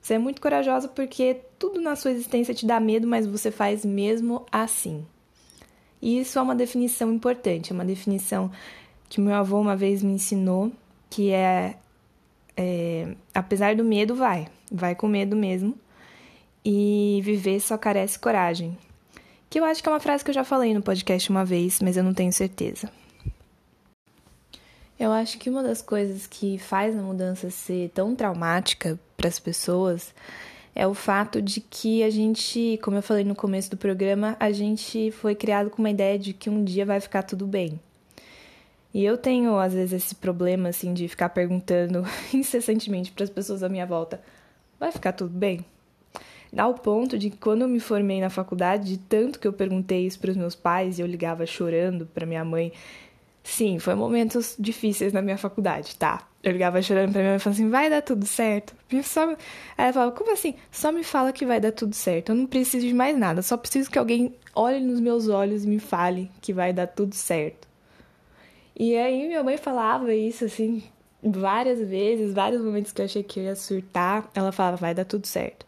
Você 0.00 0.14
é 0.14 0.18
muito 0.18 0.40
corajosa 0.40 0.86
porque 0.86 1.40
tudo 1.58 1.80
na 1.80 1.96
sua 1.96 2.10
existência 2.10 2.54
te 2.54 2.66
dá 2.66 2.78
medo, 2.78 3.06
mas 3.06 3.26
você 3.26 3.50
faz 3.50 3.84
mesmo 3.84 4.44
assim. 4.52 5.04
E 6.00 6.20
isso 6.20 6.38
é 6.38 6.42
uma 6.42 6.54
definição 6.54 7.10
importante, 7.10 7.72
é 7.72 7.74
uma 7.74 7.84
definição 7.84 8.50
que 9.08 9.20
meu 9.20 9.34
avô 9.34 9.58
uma 9.58 9.74
vez 9.74 10.02
me 10.02 10.12
ensinou 10.12 10.70
que 11.14 11.30
é, 11.30 11.76
é 12.56 13.14
apesar 13.32 13.76
do 13.76 13.84
medo, 13.84 14.16
vai, 14.16 14.48
vai 14.70 14.96
com 14.96 15.06
medo 15.06 15.36
mesmo. 15.36 15.78
E 16.64 17.20
viver 17.22 17.60
só 17.60 17.78
carece 17.78 18.18
coragem. 18.18 18.76
Que 19.48 19.60
eu 19.60 19.64
acho 19.64 19.80
que 19.80 19.88
é 19.88 19.92
uma 19.92 20.00
frase 20.00 20.24
que 20.24 20.30
eu 20.30 20.34
já 20.34 20.42
falei 20.42 20.74
no 20.74 20.82
podcast 20.82 21.30
uma 21.30 21.44
vez, 21.44 21.80
mas 21.80 21.96
eu 21.96 22.02
não 22.02 22.12
tenho 22.12 22.32
certeza. 22.32 22.90
Eu 24.98 25.12
acho 25.12 25.38
que 25.38 25.48
uma 25.48 25.62
das 25.62 25.80
coisas 25.82 26.26
que 26.26 26.58
faz 26.58 26.98
a 26.98 27.02
mudança 27.02 27.50
ser 27.50 27.90
tão 27.90 28.16
traumática 28.16 28.98
para 29.16 29.28
as 29.28 29.38
pessoas 29.38 30.12
é 30.74 30.86
o 30.86 30.94
fato 30.94 31.40
de 31.40 31.60
que 31.60 32.02
a 32.02 32.10
gente, 32.10 32.80
como 32.82 32.96
eu 32.96 33.02
falei 33.02 33.22
no 33.22 33.34
começo 33.34 33.70
do 33.70 33.76
programa, 33.76 34.36
a 34.40 34.50
gente 34.50 35.12
foi 35.12 35.34
criado 35.36 35.70
com 35.70 35.80
uma 35.80 35.90
ideia 35.90 36.18
de 36.18 36.32
que 36.32 36.50
um 36.50 36.64
dia 36.64 36.84
vai 36.84 36.98
ficar 36.98 37.22
tudo 37.22 37.46
bem. 37.46 37.78
E 38.94 39.04
eu 39.04 39.18
tenho 39.18 39.58
às 39.58 39.74
vezes 39.74 40.04
esse 40.04 40.14
problema 40.14 40.70
assim 40.70 40.94
de 40.94 41.08
ficar 41.08 41.28
perguntando 41.28 42.04
incessantemente 42.32 43.12
para 43.12 43.24
as 43.24 43.30
pessoas 43.30 43.62
à 43.62 43.68
minha 43.68 43.84
volta: 43.84 44.22
vai 44.80 44.92
ficar 44.92 45.12
tudo 45.12 45.36
bem? 45.36 45.64
Ao 46.56 46.72
ponto 46.72 47.18
de 47.18 47.30
que 47.30 47.36
quando 47.36 47.62
eu 47.62 47.68
me 47.68 47.80
formei 47.80 48.20
na 48.20 48.30
faculdade, 48.30 48.96
de 48.96 48.98
tanto 48.98 49.40
que 49.40 49.48
eu 49.48 49.52
perguntei 49.52 50.06
isso 50.06 50.20
para 50.20 50.30
os 50.30 50.36
meus 50.36 50.54
pais 50.54 50.98
e 50.98 51.02
eu 51.02 51.06
ligava 51.06 51.44
chorando 51.44 52.06
para 52.06 52.24
minha 52.24 52.44
mãe 52.44 52.72
Sim, 53.44 53.78
foi 53.78 53.94
momentos 53.94 54.56
difíceis 54.58 55.12
na 55.12 55.20
minha 55.20 55.36
faculdade, 55.36 55.94
tá? 55.96 56.26
Eu 56.42 56.50
ligava 56.52 56.80
chorando 56.80 57.12
pra 57.12 57.20
minha 57.20 57.32
mãe 57.32 57.36
e 57.36 57.40
falava 57.40 57.60
assim, 57.60 57.68
vai 57.70 57.90
dar 57.90 58.00
tudo 58.00 58.26
certo. 58.26 58.74
Só... 59.04 59.28
Aí 59.30 59.36
ela 59.76 59.92
falava, 59.92 60.12
como 60.12 60.32
assim? 60.32 60.54
Só 60.72 60.90
me 60.90 61.04
fala 61.04 61.30
que 61.30 61.44
vai 61.44 61.60
dar 61.60 61.70
tudo 61.70 61.94
certo. 61.94 62.30
Eu 62.30 62.36
não 62.36 62.46
preciso 62.46 62.86
de 62.86 62.94
mais 62.94 63.16
nada. 63.18 63.42
Só 63.42 63.58
preciso 63.58 63.90
que 63.90 63.98
alguém 63.98 64.34
olhe 64.54 64.80
nos 64.80 64.98
meus 64.98 65.28
olhos 65.28 65.64
e 65.64 65.68
me 65.68 65.78
fale 65.78 66.30
que 66.40 66.54
vai 66.54 66.72
dar 66.72 66.86
tudo 66.86 67.14
certo. 67.14 67.68
E 68.76 68.96
aí 68.96 69.26
minha 69.26 69.42
mãe 69.42 69.56
falava 69.56 70.14
isso 70.14 70.44
assim 70.44 70.82
várias 71.22 71.78
vezes, 71.80 72.34
vários 72.34 72.60
momentos 72.60 72.92
que 72.92 73.00
eu 73.00 73.04
achei 73.06 73.22
que 73.22 73.40
eu 73.40 73.44
ia 73.44 73.56
surtar. 73.56 74.28
Ela 74.34 74.52
falava, 74.52 74.76
vai 74.76 74.94
dar 74.94 75.04
tudo 75.04 75.26
certo. 75.26 75.66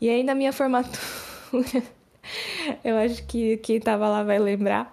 E 0.00 0.08
aí 0.08 0.22
na 0.22 0.34
minha 0.34 0.52
formatura, 0.52 0.98
eu 2.84 2.96
acho 2.98 3.26
que 3.26 3.56
quem 3.58 3.80
tava 3.80 4.08
lá 4.08 4.22
vai 4.22 4.38
lembrar 4.38 4.90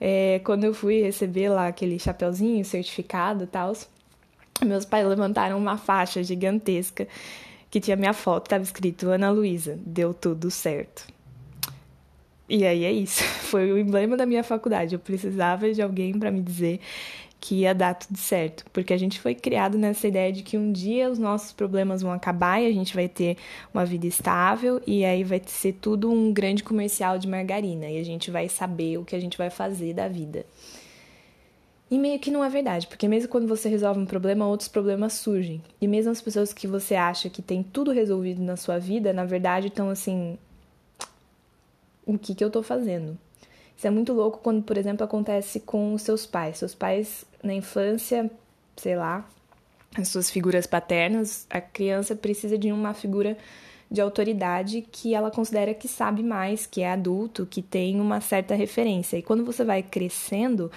é, 0.00 0.40
quando 0.44 0.64
eu 0.64 0.74
fui 0.74 1.02
receber 1.02 1.48
lá 1.48 1.68
aquele 1.68 1.98
chapeuzinho, 1.98 2.64
certificado 2.64 3.44
e 3.44 3.46
tal, 3.46 3.72
meus 4.64 4.84
pais 4.84 5.06
levantaram 5.06 5.58
uma 5.58 5.76
faixa 5.76 6.22
gigantesca 6.22 7.06
que 7.70 7.80
tinha 7.80 7.96
minha 7.96 8.12
foto, 8.12 8.48
tava 8.48 8.62
escrito 8.62 9.08
Ana 9.10 9.30
Luísa, 9.30 9.78
deu 9.84 10.14
tudo 10.14 10.50
certo. 10.50 11.06
E 12.48 12.64
aí 12.64 12.84
é 12.84 12.92
isso, 12.92 13.22
foi 13.50 13.72
o 13.72 13.78
emblema 13.78 14.16
da 14.16 14.26
minha 14.26 14.44
faculdade. 14.44 14.94
Eu 14.94 15.00
precisava 15.00 15.72
de 15.72 15.82
alguém 15.82 16.18
para 16.18 16.30
me 16.30 16.40
dizer 16.40 16.80
que 17.40 17.56
ia 17.56 17.74
dar 17.74 17.94
tudo 17.94 18.16
certo, 18.16 18.64
porque 18.72 18.92
a 18.92 18.96
gente 18.96 19.20
foi 19.20 19.34
criado 19.34 19.78
nessa 19.78 20.08
ideia 20.08 20.32
de 20.32 20.42
que 20.42 20.56
um 20.56 20.72
dia 20.72 21.10
os 21.10 21.18
nossos 21.18 21.52
problemas 21.52 22.02
vão 22.02 22.12
acabar 22.12 22.60
e 22.60 22.66
a 22.66 22.72
gente 22.72 22.94
vai 22.94 23.08
ter 23.08 23.36
uma 23.72 23.84
vida 23.84 24.06
estável 24.06 24.80
e 24.86 25.04
aí 25.04 25.22
vai 25.22 25.40
ser 25.46 25.74
tudo 25.74 26.10
um 26.10 26.32
grande 26.32 26.64
comercial 26.64 27.18
de 27.18 27.28
margarina 27.28 27.88
e 27.88 27.98
a 27.98 28.04
gente 28.04 28.30
vai 28.30 28.48
saber 28.48 28.98
o 28.98 29.04
que 29.04 29.14
a 29.14 29.20
gente 29.20 29.36
vai 29.36 29.50
fazer 29.50 29.94
da 29.94 30.08
vida. 30.08 30.44
E 31.88 31.98
meio 31.98 32.18
que 32.18 32.32
não 32.32 32.44
é 32.44 32.48
verdade, 32.48 32.88
porque 32.88 33.06
mesmo 33.06 33.28
quando 33.28 33.46
você 33.46 33.68
resolve 33.68 34.00
um 34.00 34.06
problema, 34.06 34.46
outros 34.46 34.68
problemas 34.68 35.12
surgem. 35.12 35.62
E 35.80 35.86
mesmo 35.86 36.10
as 36.10 36.20
pessoas 36.20 36.52
que 36.52 36.66
você 36.66 36.96
acha 36.96 37.30
que 37.30 37.40
tem 37.40 37.62
tudo 37.62 37.92
resolvido 37.92 38.42
na 38.42 38.56
sua 38.56 38.76
vida, 38.78 39.12
na 39.12 39.24
verdade 39.24 39.68
estão 39.68 39.88
assim: 39.88 40.36
o 42.06 42.16
que, 42.18 42.34
que 42.34 42.44
eu 42.44 42.50
tô 42.50 42.62
fazendo? 42.62 43.18
Isso 43.76 43.86
é 43.86 43.90
muito 43.90 44.12
louco 44.12 44.38
quando, 44.42 44.62
por 44.62 44.78
exemplo, 44.78 45.04
acontece 45.04 45.60
com 45.60 45.92
os 45.92 46.02
seus 46.02 46.24
pais. 46.24 46.58
Seus 46.58 46.74
pais, 46.74 47.26
na 47.42 47.52
infância, 47.52 48.30
sei 48.76 48.96
lá, 48.96 49.28
as 49.98 50.08
suas 50.08 50.30
figuras 50.30 50.66
paternas, 50.66 51.46
a 51.50 51.60
criança 51.60 52.14
precisa 52.14 52.56
de 52.56 52.72
uma 52.72 52.94
figura 52.94 53.36
de 53.90 54.00
autoridade 54.00 54.86
que 54.90 55.14
ela 55.14 55.30
considera 55.30 55.72
que 55.72 55.88
sabe 55.88 56.22
mais, 56.22 56.66
que 56.66 56.82
é 56.82 56.90
adulto, 56.90 57.46
que 57.46 57.62
tem 57.62 58.00
uma 58.00 58.20
certa 58.20 58.54
referência. 58.54 59.16
E 59.16 59.22
quando 59.22 59.44
você 59.44 59.64
vai 59.64 59.82
crescendo, 59.82 60.70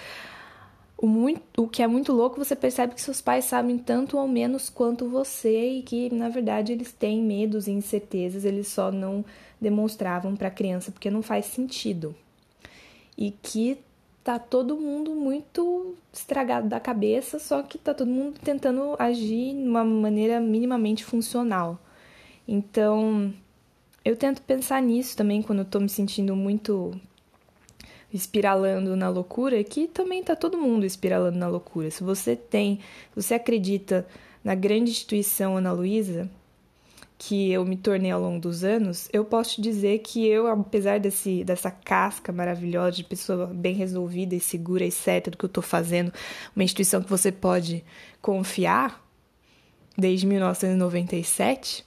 o, 1.00 1.06
muito, 1.06 1.40
o 1.56 1.66
que 1.66 1.82
é 1.82 1.86
muito 1.86 2.12
louco, 2.12 2.36
você 2.36 2.54
percebe 2.54 2.94
que 2.94 3.00
seus 3.00 3.22
pais 3.22 3.46
sabem 3.46 3.78
tanto 3.78 4.18
ou 4.18 4.28
menos 4.28 4.68
quanto 4.68 5.08
você 5.08 5.78
e 5.78 5.82
que, 5.82 6.14
na 6.14 6.28
verdade, 6.28 6.72
eles 6.72 6.92
têm 6.92 7.22
medos 7.22 7.66
e 7.66 7.70
incertezas, 7.70 8.44
eles 8.44 8.68
só 8.68 8.92
não 8.92 9.24
demonstravam 9.58 10.36
para 10.36 10.48
a 10.48 10.50
criança 10.50 10.92
porque 10.92 11.10
não 11.10 11.22
faz 11.22 11.46
sentido 11.46 12.14
e 13.16 13.30
que 13.30 13.78
tá 14.22 14.38
todo 14.38 14.76
mundo 14.76 15.14
muito 15.14 15.94
estragado 16.12 16.68
da 16.68 16.78
cabeça, 16.78 17.38
só 17.38 17.62
que 17.62 17.78
tá 17.78 17.94
todo 17.94 18.08
mundo 18.08 18.38
tentando 18.38 18.94
agir 18.98 19.54
de 19.54 19.68
uma 19.68 19.82
maneira 19.82 20.38
minimamente 20.38 21.02
funcional. 21.02 21.78
Então, 22.46 23.32
eu 24.04 24.16
tento 24.16 24.42
pensar 24.42 24.82
nisso 24.82 25.16
também 25.16 25.40
quando 25.40 25.60
eu 25.60 25.64
tô 25.64 25.80
me 25.80 25.88
sentindo 25.88 26.36
muito 26.36 26.92
espiralando 28.12 28.96
na 28.96 29.08
loucura, 29.08 29.62
que 29.62 29.86
também 29.86 30.22
tá 30.22 30.34
todo 30.34 30.58
mundo 30.58 30.84
espiralando 30.84 31.38
na 31.38 31.48
loucura. 31.48 31.90
Se 31.90 32.02
você 32.02 32.34
tem, 32.34 32.80
se 33.14 33.22
você 33.22 33.34
acredita 33.34 34.06
na 34.42 34.54
grande 34.54 34.90
instituição 34.90 35.56
Ana 35.56 35.72
Luísa, 35.72 36.28
que 37.22 37.52
eu 37.52 37.66
me 37.66 37.76
tornei 37.76 38.10
ao 38.10 38.20
longo 38.20 38.40
dos 38.40 38.64
anos, 38.64 39.08
eu 39.12 39.24
posso 39.26 39.56
te 39.56 39.60
dizer 39.60 39.98
que 39.98 40.26
eu, 40.26 40.46
apesar 40.46 40.98
desse, 40.98 41.44
dessa 41.44 41.70
casca 41.70 42.32
maravilhosa 42.32 42.96
de 42.96 43.04
pessoa 43.04 43.46
bem 43.46 43.74
resolvida 43.74 44.34
e 44.34 44.40
segura 44.40 44.86
e 44.86 44.90
certa 44.90 45.30
do 45.30 45.36
que 45.36 45.44
eu 45.44 45.48
estou 45.48 45.62
fazendo, 45.62 46.10
uma 46.56 46.64
instituição 46.64 47.02
que 47.02 47.10
você 47.10 47.30
pode 47.30 47.84
confiar 48.22 49.06
desde 49.98 50.26
1997, 50.26 51.84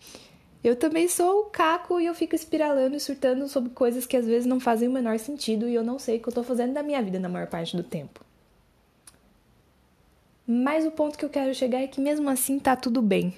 eu 0.64 0.76
também 0.78 1.10
sou 1.10 1.42
o 1.42 1.46
caco 1.46 2.00
e 2.00 2.06
eu 2.06 2.16
fico 2.16 2.36
espiralando 2.36 2.96
e 2.96 3.00
surtando 3.00 3.48
sobre 3.50 3.72
coisas 3.72 4.06
que 4.06 4.16
às 4.16 4.26
vezes 4.26 4.46
não 4.46 4.60
fazem 4.60 4.88
o 4.88 4.92
menor 4.92 5.20
sentido 5.20 5.68
e 5.68 5.76
eu 5.76 5.84
não 5.84 6.00
sei 6.00 6.18
o 6.18 6.20
que 6.22 6.28
eu 6.28 6.32
estou 6.32 6.44
fazendo 6.44 6.74
da 6.74 6.82
minha 6.82 7.02
vida 7.02 7.20
na 7.20 7.28
maior 7.28 7.48
parte 7.48 7.76
do 7.76 7.84
tempo. 7.84 8.24
Mas 10.48 10.86
o 10.86 10.92
ponto 10.92 11.18
que 11.18 11.26
eu 11.26 11.30
quero 11.30 11.54
chegar 11.54 11.82
é 11.82 11.88
que 11.88 12.00
mesmo 12.00 12.30
assim 12.30 12.60
tá 12.60 12.76
tudo 12.76 13.02
bem. 13.02 13.34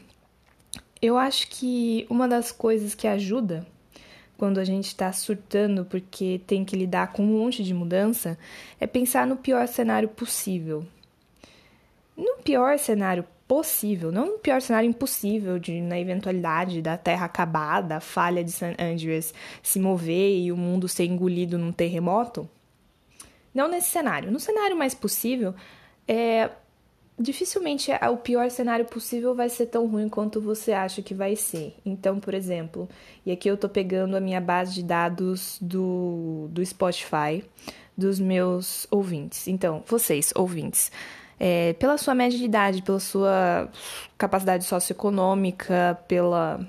Eu 1.02 1.18
acho 1.18 1.48
que 1.50 2.06
uma 2.10 2.28
das 2.28 2.52
coisas 2.52 2.94
que 2.94 3.08
ajuda 3.08 3.66
quando 4.38 4.60
a 4.60 4.64
gente 4.64 4.88
está 4.88 5.12
surtando 5.12 5.86
porque 5.86 6.42
tem 6.46 6.64
que 6.64 6.76
lidar 6.76 7.12
com 7.12 7.24
um 7.24 7.40
monte 7.40 7.64
de 7.64 7.74
mudança 7.74 8.38
é 8.80 8.86
pensar 8.86 9.26
no 9.26 9.38
pior 9.38 9.68
cenário 9.68 10.10
possível. 10.10 10.86
No 12.16 12.38
pior 12.44 12.78
cenário 12.78 13.26
possível, 13.48 14.12
não 14.12 14.26
no 14.26 14.40
pior 14.40 14.62
cenário 14.62 14.90
impossível, 14.90 15.60
de, 15.60 15.80
na 15.82 16.00
eventualidade 16.00 16.82
da 16.82 16.98
Terra 16.98 17.26
acabar, 17.26 18.02
falha 18.02 18.44
de 18.44 18.52
San 18.52 18.74
Andreas 18.80 19.34
se 19.62 19.80
mover 19.80 20.40
e 20.40 20.52
o 20.52 20.58
mundo 20.58 20.88
ser 20.88 21.06
engolido 21.06 21.58
num 21.58 21.72
terremoto. 21.72 22.50
Não 23.54 23.68
nesse 23.68 23.90
cenário. 23.90 24.32
No 24.32 24.40
cenário 24.40 24.76
mais 24.76 24.94
possível, 24.94 25.54
é, 26.08 26.50
dificilmente 27.18 27.92
o 28.12 28.18
pior 28.18 28.50
cenário 28.50 28.86
possível 28.86 29.34
vai 29.34 29.48
ser 29.48 29.68
tão 29.68 29.88
ruim 29.88 30.10
quanto 30.10 30.42
você 30.42 30.74
acha 30.74 31.02
que 31.02 31.14
vai 31.14 31.36
ser. 31.36 31.76
Então, 31.86 32.20
por 32.20 32.34
exemplo, 32.34 32.90
e 33.26 33.32
aqui 33.32 33.48
eu 33.48 33.58
tô 33.58 33.70
pegando 33.70 34.18
a 34.18 34.20
minha 34.20 34.42
base 34.42 34.74
de 34.74 34.84
dados 34.84 35.58
do, 35.62 36.48
do 36.50 36.66
Spotify 36.66 37.44
dos 37.98 38.20
meus 38.20 38.86
ouvintes. 38.92 39.48
Então, 39.48 39.82
vocês, 39.88 40.34
ouvintes, 40.36 40.92
é, 41.40 41.74
pela 41.74 41.98
sua 41.98 42.16
média 42.16 42.38
de 42.38 42.46
idade, 42.46 42.82
pela 42.82 43.00
sua 43.00 43.70
capacidade 44.18 44.66
socioeconômica, 44.66 46.00
pela, 46.08 46.66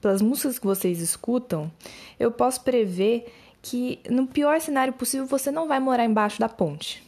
pelas 0.00 0.22
músicas 0.22 0.58
que 0.58 0.66
vocês 0.66 1.00
escutam, 1.00 1.70
eu 2.18 2.30
posso 2.30 2.62
prever 2.62 3.32
que 3.60 3.98
no 4.08 4.26
pior 4.26 4.60
cenário 4.60 4.92
possível 4.92 5.26
você 5.26 5.50
não 5.50 5.66
vai 5.66 5.80
morar 5.80 6.04
embaixo 6.04 6.38
da 6.38 6.48
ponte, 6.48 7.02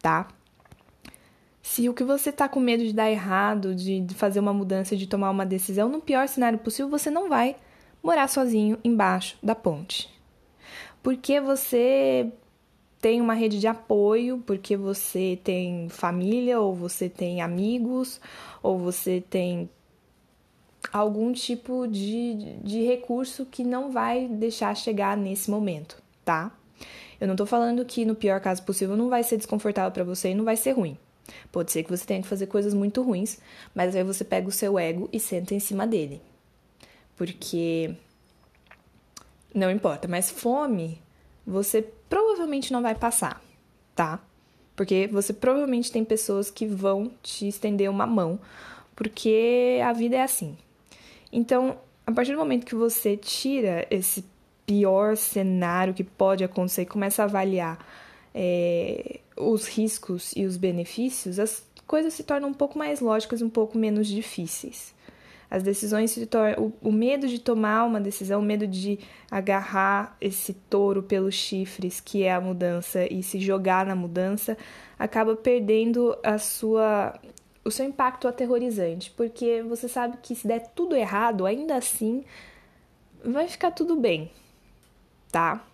tá? 0.00 0.28
Se 1.60 1.88
o 1.88 1.94
que 1.94 2.04
você 2.04 2.30
está 2.30 2.48
com 2.48 2.60
medo 2.60 2.84
de 2.84 2.92
dar 2.92 3.10
errado, 3.10 3.74
de 3.74 4.06
fazer 4.14 4.38
uma 4.38 4.52
mudança, 4.52 4.96
de 4.96 5.06
tomar 5.06 5.30
uma 5.30 5.46
decisão, 5.46 5.88
no 5.88 6.00
pior 6.00 6.28
cenário 6.28 6.58
possível, 6.58 6.90
você 6.90 7.10
não 7.10 7.28
vai 7.28 7.56
morar 8.02 8.28
sozinho 8.28 8.78
embaixo 8.84 9.36
da 9.42 9.54
ponte. 9.54 10.12
Porque 11.02 11.40
você 11.40 12.30
tem 13.04 13.20
uma 13.20 13.34
rede 13.34 13.60
de 13.60 13.66
apoio, 13.66 14.42
porque 14.46 14.78
você 14.78 15.38
tem 15.44 15.90
família, 15.90 16.58
ou 16.58 16.74
você 16.74 17.06
tem 17.06 17.42
amigos, 17.42 18.18
ou 18.62 18.78
você 18.78 19.20
tem 19.20 19.68
algum 20.90 21.30
tipo 21.30 21.86
de, 21.86 22.56
de 22.62 22.82
recurso 22.82 23.44
que 23.44 23.62
não 23.62 23.92
vai 23.92 24.26
deixar 24.26 24.74
chegar 24.74 25.18
nesse 25.18 25.50
momento, 25.50 26.02
tá? 26.24 26.50
Eu 27.20 27.28
não 27.28 27.36
tô 27.36 27.44
falando 27.44 27.84
que 27.84 28.06
no 28.06 28.14
pior 28.14 28.40
caso 28.40 28.62
possível 28.62 28.96
não 28.96 29.10
vai 29.10 29.22
ser 29.22 29.36
desconfortável 29.36 29.92
para 29.92 30.02
você 30.02 30.30
e 30.30 30.34
não 30.34 30.42
vai 30.46 30.56
ser 30.56 30.70
ruim. 30.70 30.96
Pode 31.52 31.72
ser 31.72 31.82
que 31.82 31.90
você 31.90 32.06
tenha 32.06 32.22
que 32.22 32.26
fazer 32.26 32.46
coisas 32.46 32.72
muito 32.72 33.02
ruins, 33.02 33.38
mas 33.74 33.94
aí 33.94 34.02
você 34.02 34.24
pega 34.24 34.48
o 34.48 34.50
seu 34.50 34.78
ego 34.78 35.10
e 35.12 35.20
senta 35.20 35.54
em 35.54 35.60
cima 35.60 35.86
dele. 35.86 36.22
Porque 37.16 37.94
não 39.54 39.70
importa, 39.70 40.08
mas 40.08 40.30
fome 40.30 41.02
você 41.46 41.82
provavelmente 42.14 42.72
não 42.72 42.80
vai 42.80 42.94
passar, 42.94 43.42
tá? 43.92 44.20
Porque 44.76 45.08
você 45.08 45.32
provavelmente 45.32 45.90
tem 45.90 46.04
pessoas 46.04 46.48
que 46.48 46.64
vão 46.64 47.10
te 47.20 47.48
estender 47.48 47.90
uma 47.90 48.06
mão, 48.06 48.38
porque 48.94 49.80
a 49.84 49.92
vida 49.92 50.14
é 50.14 50.22
assim. 50.22 50.56
Então, 51.32 51.76
a 52.06 52.12
partir 52.12 52.30
do 52.30 52.38
momento 52.38 52.66
que 52.66 52.74
você 52.76 53.16
tira 53.16 53.84
esse 53.90 54.24
pior 54.64 55.16
cenário 55.16 55.92
que 55.92 56.04
pode 56.04 56.44
acontecer 56.44 56.82
e 56.82 56.86
começa 56.86 57.22
a 57.22 57.24
avaliar 57.24 57.84
é, 58.32 59.18
os 59.36 59.66
riscos 59.66 60.32
e 60.36 60.44
os 60.44 60.56
benefícios, 60.56 61.40
as 61.40 61.66
coisas 61.84 62.14
se 62.14 62.22
tornam 62.22 62.50
um 62.50 62.54
pouco 62.54 62.78
mais 62.78 63.00
lógicas, 63.00 63.42
um 63.42 63.50
pouco 63.50 63.76
menos 63.76 64.06
difíceis. 64.06 64.93
As 65.54 65.62
decisões 65.62 66.10
se 66.10 66.26
tornam. 66.26 66.74
O, 66.82 66.88
o 66.88 66.92
medo 66.92 67.28
de 67.28 67.38
tomar 67.38 67.84
uma 67.84 68.00
decisão, 68.00 68.40
o 68.40 68.44
medo 68.44 68.66
de 68.66 68.98
agarrar 69.30 70.16
esse 70.20 70.52
touro 70.52 71.00
pelos 71.00 71.36
chifres, 71.36 72.00
que 72.00 72.24
é 72.24 72.34
a 72.34 72.40
mudança, 72.40 73.06
e 73.06 73.22
se 73.22 73.38
jogar 73.38 73.86
na 73.86 73.94
mudança, 73.94 74.58
acaba 74.98 75.36
perdendo 75.36 76.18
a 76.24 76.38
sua. 76.38 77.14
O 77.64 77.70
seu 77.70 77.86
impacto 77.86 78.26
aterrorizante, 78.26 79.12
porque 79.12 79.62
você 79.62 79.88
sabe 79.88 80.18
que 80.20 80.34
se 80.34 80.46
der 80.46 80.72
tudo 80.74 80.96
errado, 80.96 81.46
ainda 81.46 81.76
assim 81.76 82.24
vai 83.24 83.46
ficar 83.46 83.70
tudo 83.70 83.94
bem, 83.94 84.30
tá? 85.30 85.64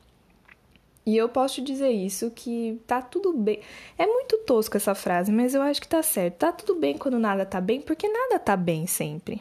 E 1.06 1.16
eu 1.16 1.28
posso 1.28 1.54
te 1.54 1.62
dizer 1.62 1.90
isso, 1.90 2.30
que 2.30 2.80
tá 2.86 3.00
tudo 3.00 3.32
bem. 3.32 3.60
É 3.96 4.06
muito 4.06 4.36
tosca 4.40 4.76
essa 4.76 4.94
frase, 4.94 5.32
mas 5.32 5.54
eu 5.54 5.62
acho 5.62 5.80
que 5.80 5.88
tá 5.88 6.02
certo. 6.02 6.36
Tá 6.36 6.52
tudo 6.52 6.78
bem 6.78 6.98
quando 6.98 7.18
nada 7.18 7.46
tá 7.46 7.60
bem, 7.62 7.80
porque 7.80 8.06
nada 8.06 8.38
tá 8.38 8.56
bem 8.56 8.86
sempre 8.86 9.40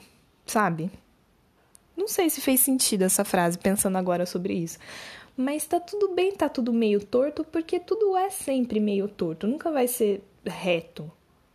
sabe? 0.49 0.91
Não 1.95 2.07
sei 2.07 2.29
se 2.29 2.41
fez 2.41 2.61
sentido 2.61 3.03
essa 3.03 3.25
frase 3.25 3.57
pensando 3.57 3.97
agora 3.97 4.25
sobre 4.25 4.53
isso. 4.53 4.79
Mas 5.35 5.65
tá 5.65 5.79
tudo 5.79 6.13
bem, 6.15 6.33
tá 6.33 6.49
tudo 6.49 6.73
meio 6.73 7.03
torto, 7.03 7.43
porque 7.43 7.79
tudo 7.79 8.15
é 8.17 8.29
sempre 8.29 8.79
meio 8.79 9.07
torto, 9.07 9.47
nunca 9.47 9.71
vai 9.71 9.87
ser 9.87 10.23
reto. 10.45 11.11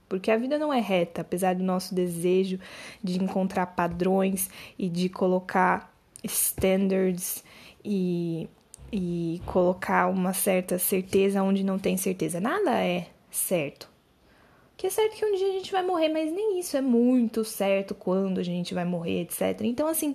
Porque 0.08 0.30
a 0.30 0.36
vida 0.36 0.58
não 0.58 0.72
é 0.72 0.80
reta, 0.80 1.22
apesar 1.22 1.54
do 1.54 1.62
nosso 1.62 1.94
desejo 1.94 2.58
de 3.02 3.22
encontrar 3.22 3.66
padrões 3.66 4.48
e 4.78 4.88
de 4.88 5.08
colocar 5.08 5.92
standards 6.22 7.42
e, 7.84 8.48
e 8.92 9.40
colocar 9.46 10.08
uma 10.08 10.32
certa 10.32 10.78
certeza 10.78 11.42
onde 11.42 11.64
não 11.64 11.78
tem 11.78 11.96
certeza. 11.96 12.40
Nada 12.40 12.82
é 12.82 13.08
certo. 13.30 13.93
Que 14.76 14.88
é 14.88 14.90
certo 14.90 15.16
que 15.16 15.24
um 15.24 15.34
dia 15.34 15.48
a 15.48 15.52
gente 15.52 15.72
vai 15.72 15.82
morrer, 15.84 16.08
mas 16.08 16.32
nem 16.32 16.58
isso 16.58 16.76
é 16.76 16.80
muito 16.80 17.44
certo 17.44 17.94
quando 17.94 18.38
a 18.38 18.42
gente 18.42 18.74
vai 18.74 18.84
morrer, 18.84 19.22
etc. 19.22 19.60
Então, 19.62 19.86
assim, 19.86 20.14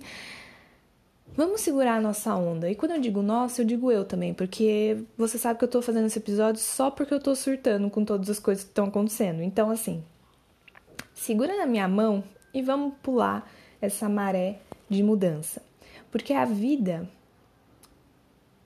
vamos 1.34 1.60
segurar 1.62 1.96
a 1.96 2.00
nossa 2.00 2.34
onda. 2.34 2.70
E 2.70 2.74
quando 2.74 2.92
eu 2.92 3.00
digo 3.00 3.22
nossa, 3.22 3.62
eu 3.62 3.66
digo 3.66 3.90
eu 3.90 4.04
também, 4.04 4.34
porque 4.34 4.98
você 5.16 5.38
sabe 5.38 5.58
que 5.58 5.64
eu 5.64 5.68
tô 5.68 5.80
fazendo 5.80 6.06
esse 6.06 6.18
episódio 6.18 6.60
só 6.60 6.90
porque 6.90 7.14
eu 7.14 7.20
tô 7.20 7.34
surtando 7.34 7.88
com 7.88 8.04
todas 8.04 8.28
as 8.28 8.38
coisas 8.38 8.64
que 8.64 8.70
estão 8.70 8.86
acontecendo. 8.86 9.42
Então, 9.42 9.70
assim, 9.70 10.04
segura 11.14 11.56
na 11.56 11.66
minha 11.66 11.88
mão 11.88 12.22
e 12.52 12.60
vamos 12.60 12.94
pular 13.02 13.50
essa 13.80 14.08
maré 14.08 14.58
de 14.88 15.02
mudança. 15.02 15.62
Porque 16.10 16.32
a 16.32 16.44
vida 16.44 17.08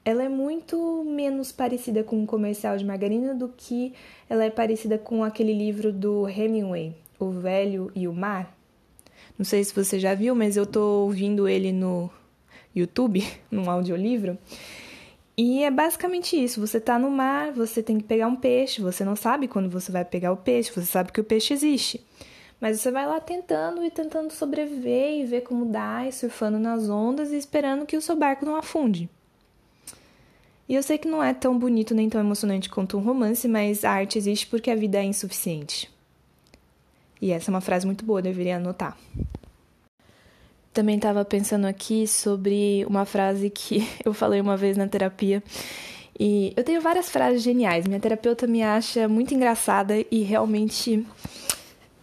ela 0.05 0.23
é 0.23 0.29
muito 0.29 1.03
menos 1.07 1.51
parecida 1.51 2.05
com 2.05 2.17
um 2.17 2.27
comercial 2.27 2.77
de 2.77 2.85
margarina 2.85 3.35
do 3.35 3.49
que 3.49 3.95
ela 4.29 4.45
é 4.45 4.51
parecida 4.51 4.99
com 4.99 5.25
aquele 5.25 5.55
livro 5.55 5.93
do 5.93 6.29
Hemingway, 6.29 6.95
O 7.19 7.31
Velho 7.31 7.91
e 7.95 8.07
o 8.07 8.13
Mar. 8.13 8.55
Não 9.39 9.45
sei 9.45 9.65
se 9.65 9.75
você 9.75 9.99
já 9.99 10.15
viu, 10.15 10.35
mas 10.35 10.57
eu 10.57 10.67
tô 10.67 11.05
ouvindo 11.05 11.49
ele 11.49 11.73
no 11.73 12.11
YouTube, 12.77 13.27
num 13.51 13.71
audiolivro. 13.71 14.37
E 15.37 15.65
é 15.65 15.71
basicamente 15.71 16.43
isso: 16.43 16.61
você 16.61 16.79
tá 16.79 16.99
no 16.99 17.11
mar, 17.11 17.53
você 17.53 17.83
tem 17.83 17.99
que 17.99 18.05
pegar 18.05 18.29
um 18.29 18.37
peixe, 18.37 18.81
você 18.81 19.05
não 19.05 19.17
sabe 19.17 19.49
quando 19.49 19.69
você 19.69 19.91
vai 19.91 20.05
pegar 20.05 20.31
o 20.33 20.37
peixe, 20.37 20.71
você 20.71 20.87
sabe 20.87 21.11
que 21.11 21.21
o 21.21 21.25
peixe 21.25 21.55
existe. 21.55 22.05
Mas 22.61 22.81
você 22.81 22.91
vai 22.91 23.07
lá 23.07 23.19
tentando 23.19 23.85
e 23.85 23.91
tentando 23.91 24.33
sobreviver 24.33 25.21
e 25.21 25.25
ver 25.25 25.41
como 25.41 25.67
dá, 25.67 26.07
e 26.07 26.13
surfando 26.13 26.59
nas 26.59 26.89
ondas 26.89 27.33
e 27.33 27.37
esperando 27.37 27.85
que 27.85 27.97
o 27.97 28.01
seu 28.01 28.15
barco 28.15 28.47
não 28.47 28.55
afunde. 28.55 29.11
E 30.69 30.75
eu 30.75 30.83
sei 30.83 30.97
que 30.97 31.09
não 31.09 31.23
é 31.23 31.35
tão 31.35 31.59
bonito 31.59 31.95
nem 31.95 32.09
tão 32.09 32.21
emocionante 32.21 32.71
quanto 32.71 32.97
um 32.97 33.03
romance, 33.03 33.47
mas 33.47 33.85
a 33.85 33.91
arte 33.91 34.17
existe 34.17 34.47
porque 34.47 34.71
a 34.71 34.77
vida 34.77 34.99
é 34.99 35.05
insuficiente. 35.05 35.91
E 37.21 37.33
essa 37.33 37.51
é 37.51 37.53
uma 37.53 37.61
frase 37.61 37.85
muito 37.87 38.05
boa, 38.05 38.23
deveria 38.23 38.57
anotar. 38.57 38.97
Também 40.73 40.97
estava 40.97 41.25
pensando 41.25 41.67
aqui 41.67 42.07
sobre 42.07 42.85
uma 42.87 43.05
frase 43.05 43.51
que 43.51 43.87
eu 44.05 44.15
falei 44.15 44.41
uma 44.41 44.57
vez 44.57 44.77
na 44.77 44.89
terapia. 44.89 45.43
E 46.19 46.53
eu 46.57 46.65
tenho 46.65 46.81
várias 46.81 47.11
frases 47.11 47.43
geniais. 47.43 47.87
Minha 47.87 48.01
terapeuta 48.01 48.47
me 48.47 48.63
acha 48.63 49.07
muito 49.09 49.35
engraçada 49.35 49.95
e 50.11 50.23
realmente, 50.23 51.05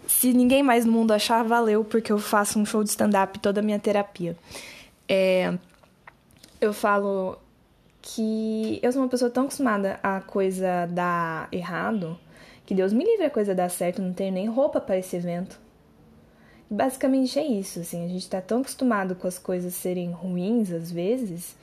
se 0.05 0.33
ninguém 0.33 0.61
mais 0.61 0.85
no 0.85 0.91
mundo 0.91 1.11
achar, 1.11 1.43
valeu, 1.43 1.83
porque 1.83 2.11
eu 2.11 2.19
faço 2.19 2.59
um 2.59 2.65
show 2.65 2.83
de 2.83 2.89
stand-up 2.89 3.39
toda 3.39 3.59
a 3.59 3.63
minha 3.63 3.79
terapia. 3.79 4.37
É, 5.07 5.53
eu 6.59 6.73
falo 6.73 7.37
que 8.01 8.79
eu 8.81 8.91
sou 8.91 9.01
uma 9.01 9.07
pessoa 9.07 9.29
tão 9.29 9.43
acostumada 9.43 9.99
a 10.01 10.21
coisa 10.21 10.87
dar 10.87 11.47
errado 11.51 12.17
que 12.65 12.75
Deus 12.75 12.93
me 12.93 13.03
livre 13.03 13.25
a 13.25 13.29
coisa 13.29 13.53
dar 13.53 13.69
certo, 13.69 14.01
não 14.01 14.13
tenho 14.13 14.33
nem 14.33 14.47
roupa 14.47 14.79
para 14.79 14.97
esse 14.97 15.15
evento. 15.15 15.59
Basicamente 16.69 17.37
é 17.37 17.45
isso, 17.45 17.81
assim, 17.81 18.05
a 18.05 18.07
gente 18.07 18.29
tá 18.29 18.39
tão 18.39 18.61
acostumado 18.61 19.13
com 19.13 19.27
as 19.27 19.37
coisas 19.37 19.73
serem 19.73 20.11
ruins 20.11 20.71
às 20.71 20.89
vezes 20.89 21.55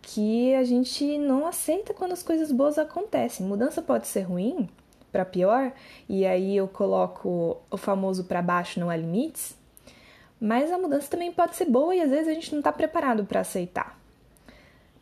que 0.00 0.54
a 0.54 0.62
gente 0.62 1.18
não 1.18 1.46
aceita 1.46 1.92
quando 1.92 2.12
as 2.12 2.22
coisas 2.22 2.52
boas 2.52 2.78
acontecem. 2.78 3.44
Mudança 3.44 3.82
pode 3.82 4.06
ser 4.06 4.20
ruim 4.22 4.68
para 5.10 5.24
pior, 5.24 5.72
e 6.08 6.26
aí 6.26 6.56
eu 6.56 6.68
coloco 6.68 7.56
o 7.70 7.76
famoso 7.76 8.24
para 8.24 8.42
baixo 8.42 8.78
não 8.78 8.90
há 8.90 8.96
limites, 8.96 9.56
mas 10.40 10.70
a 10.70 10.78
mudança 10.78 11.08
também 11.08 11.32
pode 11.32 11.56
ser 11.56 11.66
boa 11.66 11.94
e 11.94 12.00
às 12.00 12.10
vezes 12.10 12.28
a 12.28 12.34
gente 12.34 12.54
não 12.54 12.62
tá 12.62 12.72
preparado 12.72 13.24
para 13.24 13.40
aceitar. 13.40 14.03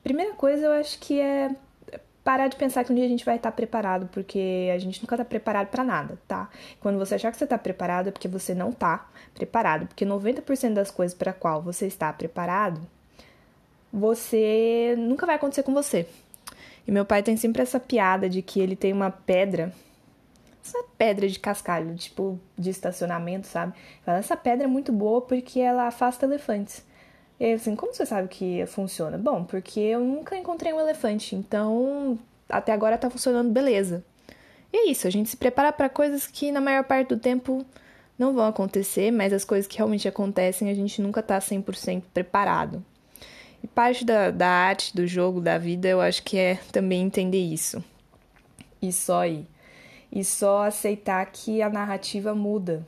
Primeira 0.03 0.35
coisa, 0.35 0.67
eu 0.67 0.73
acho 0.73 0.99
que 0.99 1.21
é 1.21 1.55
parar 2.25 2.49
de 2.49 2.57
pensar 2.57 2.85
que 2.85 2.93
um 2.93 2.95
dia 2.95 3.05
a 3.05 3.09
gente 3.09 3.25
vai 3.25 3.37
estar 3.37 3.51
preparado, 3.53 4.09
porque 4.13 4.71
a 4.75 4.79
gente 4.79 5.01
nunca 5.03 5.15
está 5.15 5.25
preparado 5.25 5.69
para 5.69 5.83
nada, 5.83 6.19
tá? 6.27 6.49
Quando 6.81 6.99
você 6.99 7.17
achar 7.17 7.31
que 7.31 7.37
você 7.37 7.45
está 7.45 7.59
preparado, 7.59 8.09
é 8.09 8.11
porque 8.13 8.29
você 8.29 8.55
não 8.55 8.71
está 8.71 9.09
preparado, 9.35 9.87
porque 9.87 10.07
90% 10.07 10.73
das 10.75 10.91
coisas 10.91 11.17
para 11.17 11.33
qual 11.33 11.61
você 11.63 11.87
está 11.87 12.13
preparado, 12.13 12.81
você 13.93 14.95
nunca 14.97 15.27
vai 15.27 15.37
acontecer 15.37 15.63
com 15.63 15.75
você. 15.75 16.07
E 16.87 16.91
meu 16.91 17.05
pai 17.05 17.23
tem 17.23 17.37
sempre 17.37 17.63
essa 17.63 17.79
piada 17.79 18.29
de 18.29 18.43
que 18.43 18.61
ele 18.61 18.75
tem 18.77 18.93
uma 18.93 19.11
pedra, 19.11 19.73
essa 20.65 20.83
pedra 20.97 21.29
de 21.29 21.39
cascalho, 21.39 21.95
tipo 21.97 22.39
de 22.57 22.71
estacionamento, 22.71 23.47
sabe? 23.47 23.75
Fala, 24.05 24.19
essa 24.19 24.37
pedra 24.37 24.65
é 24.65 24.69
muito 24.69 24.93
boa 24.93 25.21
porque 25.21 25.61
ela 25.61 25.87
afasta 25.87 26.25
elefantes. 26.25 26.85
E 27.43 27.55
assim, 27.55 27.75
como 27.75 27.93
você 27.93 28.07
sabe 28.07 28.29
que 28.29 28.65
funciona? 28.67 29.19
Bom, 29.19 29.43
porque 29.43 29.81
eu 29.81 29.99
nunca 29.99 30.37
encontrei 30.37 30.73
um 30.73 30.79
elefante, 30.79 31.35
então 31.35 32.17
até 32.49 32.71
agora 32.71 32.97
tá 32.97 33.11
funcionando 33.11 33.51
beleza. 33.51 34.05
E 34.73 34.77
é 34.77 34.91
isso, 34.93 35.09
a 35.09 35.11
gente 35.11 35.29
se 35.29 35.37
prepara 35.37 35.73
para 35.73 35.89
coisas 35.89 36.25
que 36.25 36.53
na 36.53 36.61
maior 36.61 36.85
parte 36.85 37.09
do 37.09 37.17
tempo 37.17 37.67
não 38.17 38.33
vão 38.33 38.47
acontecer, 38.47 39.11
mas 39.11 39.33
as 39.33 39.45
coisas 39.45 39.67
que 39.67 39.77
realmente 39.77 40.07
acontecem 40.07 40.71
a 40.71 40.75
gente 40.75 41.03
nunca 41.03 41.21
tá 41.21 41.37
100% 41.41 42.05
preparado. 42.15 42.81
E 43.61 43.67
parte 43.67 44.05
da, 44.05 44.31
da 44.31 44.49
arte, 44.49 44.95
do 44.95 45.05
jogo, 45.05 45.41
da 45.41 45.59
vida, 45.59 45.89
eu 45.89 46.01
acho 46.01 46.23
que 46.23 46.39
é 46.39 46.61
também 46.71 47.03
entender 47.03 47.43
isso. 47.43 47.83
E 48.81 48.93
só 48.93 49.27
ir. 49.27 49.45
E 50.13 50.23
só 50.23 50.63
aceitar 50.63 51.27
que 51.27 51.61
a 51.61 51.69
narrativa 51.69 52.37
muda 52.37 52.87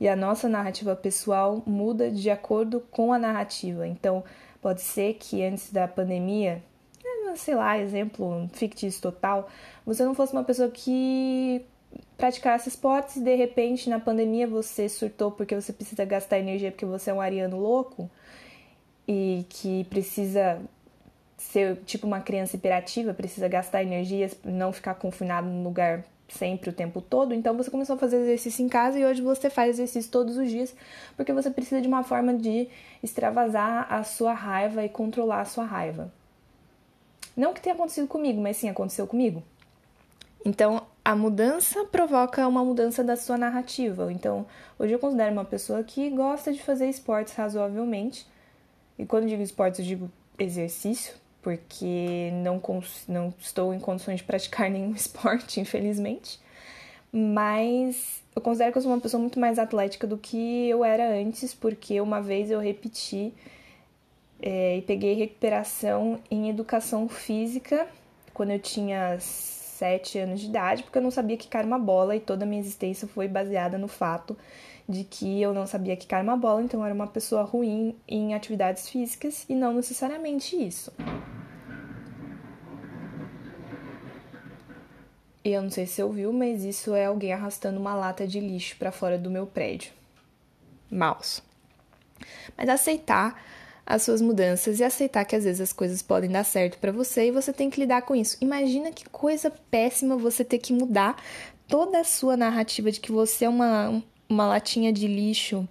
e 0.00 0.08
a 0.08 0.16
nossa 0.16 0.48
narrativa 0.48 0.94
pessoal 0.94 1.62
muda 1.66 2.10
de 2.10 2.30
acordo 2.30 2.80
com 2.90 3.12
a 3.12 3.18
narrativa. 3.18 3.86
Então, 3.86 4.22
pode 4.60 4.82
ser 4.82 5.14
que 5.14 5.42
antes 5.42 5.72
da 5.72 5.88
pandemia, 5.88 6.62
é, 7.04 7.36
sei 7.36 7.54
lá, 7.54 7.78
exemplo 7.78 8.48
fictício 8.52 9.00
total, 9.00 9.48
você 9.84 10.04
não 10.04 10.14
fosse 10.14 10.32
uma 10.32 10.44
pessoa 10.44 10.68
que 10.70 11.64
praticasse 12.16 12.68
esportes 12.68 13.16
e 13.16 13.20
de 13.20 13.34
repente 13.34 13.88
na 13.88 13.98
pandemia 13.98 14.46
você 14.46 14.88
surtou 14.88 15.30
porque 15.30 15.54
você 15.54 15.72
precisa 15.72 16.04
gastar 16.04 16.38
energia 16.38 16.70
porque 16.70 16.84
você 16.84 17.10
é 17.10 17.14
um 17.14 17.20
ariano 17.20 17.58
louco 17.58 18.10
e 19.06 19.46
que 19.48 19.84
precisa 19.84 20.60
ser 21.36 21.76
tipo 21.84 22.06
uma 22.06 22.20
criança 22.20 22.56
hiperativa, 22.56 23.12
precisa 23.12 23.48
gastar 23.48 23.82
energias, 23.82 24.36
não 24.44 24.72
ficar 24.72 24.94
confinado 24.94 25.46
num 25.46 25.62
lugar 25.62 26.04
sempre 26.28 26.70
o 26.70 26.72
tempo 26.72 27.00
todo, 27.00 27.32
então 27.32 27.56
você 27.56 27.70
começou 27.70 27.94
a 27.94 27.98
fazer 27.98 28.16
exercício 28.16 28.64
em 28.64 28.68
casa 28.68 28.98
e 28.98 29.04
hoje 29.04 29.22
você 29.22 29.48
faz 29.48 29.70
exercício 29.70 30.10
todos 30.10 30.36
os 30.36 30.50
dias 30.50 30.74
porque 31.16 31.32
você 31.32 31.48
precisa 31.50 31.80
de 31.80 31.86
uma 31.86 32.02
forma 32.02 32.34
de 32.34 32.68
extravasar 33.00 33.86
a 33.88 34.02
sua 34.02 34.32
raiva 34.32 34.84
e 34.84 34.88
controlar 34.88 35.42
a 35.42 35.44
sua 35.44 35.64
raiva. 35.64 36.12
Não 37.36 37.52
que 37.52 37.60
tenha 37.60 37.74
acontecido 37.74 38.08
comigo, 38.08 38.40
mas 38.40 38.56
sim 38.56 38.68
aconteceu 38.68 39.06
comigo. 39.06 39.42
Então, 40.44 40.86
a 41.04 41.14
mudança 41.14 41.84
provoca 41.84 42.46
uma 42.48 42.64
mudança 42.64 43.04
da 43.04 43.16
sua 43.16 43.36
narrativa. 43.36 44.10
Então, 44.12 44.46
hoje 44.78 44.92
eu 44.92 44.98
considero 44.98 45.32
uma 45.32 45.44
pessoa 45.44 45.82
que 45.82 46.08
gosta 46.08 46.52
de 46.52 46.62
fazer 46.62 46.88
esportes 46.88 47.34
razoavelmente. 47.34 48.26
E 48.98 49.04
quando 49.04 49.28
digo 49.28 49.42
esportes, 49.42 49.80
eu 49.80 49.84
digo 49.84 50.10
exercício, 50.38 51.14
porque 51.46 52.32
não, 52.42 52.60
não 53.06 53.32
estou 53.38 53.72
em 53.72 53.78
condições 53.78 54.16
de 54.16 54.24
praticar 54.24 54.66
nenhum 54.68 54.92
esporte, 54.92 55.60
infelizmente. 55.60 56.40
Mas 57.12 58.20
eu 58.34 58.42
considero 58.42 58.72
que 58.72 58.78
eu 58.78 58.82
sou 58.82 58.90
uma 58.90 59.00
pessoa 59.00 59.20
muito 59.20 59.38
mais 59.38 59.56
atlética 59.56 60.08
do 60.08 60.18
que 60.18 60.68
eu 60.68 60.84
era 60.84 61.08
antes, 61.08 61.54
porque 61.54 62.00
uma 62.00 62.20
vez 62.20 62.50
eu 62.50 62.58
repeti 62.58 63.32
é, 64.42 64.78
e 64.78 64.82
peguei 64.82 65.14
recuperação 65.14 66.18
em 66.28 66.50
educação 66.50 67.08
física 67.08 67.86
quando 68.34 68.50
eu 68.50 68.58
tinha 68.58 69.14
17 69.14 70.18
anos 70.18 70.40
de 70.40 70.48
idade, 70.48 70.82
porque 70.82 70.98
eu 70.98 71.02
não 71.02 71.12
sabia 71.12 71.36
quicar 71.36 71.64
uma 71.64 71.78
bola 71.78 72.16
e 72.16 72.20
toda 72.20 72.44
a 72.44 72.46
minha 72.46 72.60
existência 72.60 73.06
foi 73.06 73.28
baseada 73.28 73.78
no 73.78 73.86
fato 73.86 74.36
de 74.88 75.04
que 75.04 75.40
eu 75.40 75.54
não 75.54 75.64
sabia 75.64 75.96
quicar 75.96 76.24
uma 76.24 76.36
bola, 76.36 76.60
então 76.60 76.80
eu 76.80 76.86
era 76.86 76.94
uma 76.94 77.06
pessoa 77.06 77.44
ruim 77.44 77.94
em 78.08 78.34
atividades 78.34 78.88
físicas 78.88 79.46
e 79.48 79.54
não 79.54 79.72
necessariamente 79.72 80.56
isso. 80.56 80.92
E 85.46 85.52
eu 85.52 85.62
não 85.62 85.70
sei 85.70 85.86
se 85.86 85.92
você 85.92 86.02
ouviu, 86.02 86.32
mas 86.32 86.64
isso 86.64 86.92
é 86.92 87.04
alguém 87.04 87.32
arrastando 87.32 87.78
uma 87.78 87.94
lata 87.94 88.26
de 88.26 88.40
lixo 88.40 88.74
para 88.76 88.90
fora 88.90 89.16
do 89.16 89.30
meu 89.30 89.46
prédio. 89.46 89.92
Maus. 90.90 91.40
Mas 92.56 92.68
aceitar 92.68 93.40
as 93.86 94.02
suas 94.02 94.20
mudanças 94.20 94.80
e 94.80 94.84
aceitar 94.84 95.24
que 95.24 95.36
às 95.36 95.44
vezes 95.44 95.60
as 95.60 95.72
coisas 95.72 96.02
podem 96.02 96.28
dar 96.28 96.42
certo 96.42 96.78
para 96.78 96.90
você 96.90 97.28
e 97.28 97.30
você 97.30 97.52
tem 97.52 97.70
que 97.70 97.78
lidar 97.78 98.02
com 98.02 98.16
isso. 98.16 98.36
Imagina 98.40 98.90
que 98.90 99.08
coisa 99.08 99.48
péssima 99.70 100.16
você 100.16 100.44
ter 100.44 100.58
que 100.58 100.72
mudar 100.72 101.14
toda 101.68 102.00
a 102.00 102.04
sua 102.04 102.36
narrativa 102.36 102.90
de 102.90 102.98
que 102.98 103.12
você 103.12 103.44
é 103.44 103.48
uma, 103.48 104.02
uma 104.28 104.48
latinha 104.48 104.92
de 104.92 105.06
lixo 105.06 105.68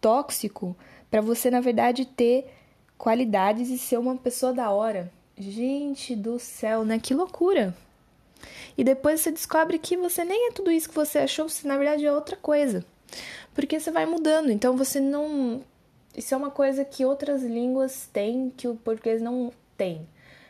tóxico 0.00 0.76
para 1.08 1.20
você, 1.20 1.48
na 1.48 1.60
verdade, 1.60 2.06
ter 2.06 2.52
qualidades 2.98 3.70
e 3.70 3.78
ser 3.78 4.00
uma 4.00 4.16
pessoa 4.16 4.52
da 4.52 4.72
hora. 4.72 5.12
Gente 5.38 6.16
do 6.16 6.40
céu, 6.40 6.84
né? 6.84 6.98
Que 6.98 7.14
loucura! 7.14 7.72
E 8.76 8.84
depois 8.84 9.20
você 9.20 9.30
descobre 9.30 9.78
que 9.78 9.96
você 9.96 10.24
nem 10.24 10.48
é 10.48 10.52
tudo 10.52 10.70
isso 10.70 10.88
que 10.88 10.94
você 10.94 11.20
achou, 11.20 11.48
você 11.48 11.66
na 11.66 11.76
verdade 11.76 12.06
é 12.06 12.12
outra 12.12 12.36
coisa. 12.36 12.84
Porque 13.54 13.78
você 13.78 13.90
vai 13.90 14.06
mudando, 14.06 14.50
então 14.50 14.76
você 14.76 15.00
não. 15.00 15.62
Isso 16.16 16.34
é 16.34 16.36
uma 16.36 16.50
coisa 16.50 16.84
que 16.84 17.04
outras 17.04 17.42
línguas 17.42 18.08
têm 18.12 18.52
que 18.56 18.68
o 18.68 18.74
português 18.74 19.20
não 19.20 19.52
tem, 19.76 20.06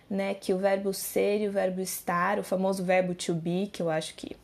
né? 0.09 0.35
Que 0.35 0.53
o 0.53 0.59
verbo 0.59 0.93
ser 0.93 1.41
e 1.41 1.49
o 1.49 1.53
verbo 1.53 1.81
estar, 1.81 2.39
o 2.39 2.45
famoso 2.45 2.85
verbo 2.85 3.15
to 3.15 3.35
be, 3.35 3.69
que 3.73 3.83
eu 3.83 3.91
acho 3.91 4.15
que 4.15 4.37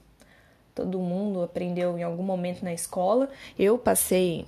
todo 0.75 0.99
mundo 0.99 1.43
aprendeu 1.43 1.99
em 1.99 2.03
algum 2.03 2.23
momento 2.23 2.65
na 2.65 2.73
escola. 2.73 3.29
Eu 3.59 3.79
passei 3.79 4.47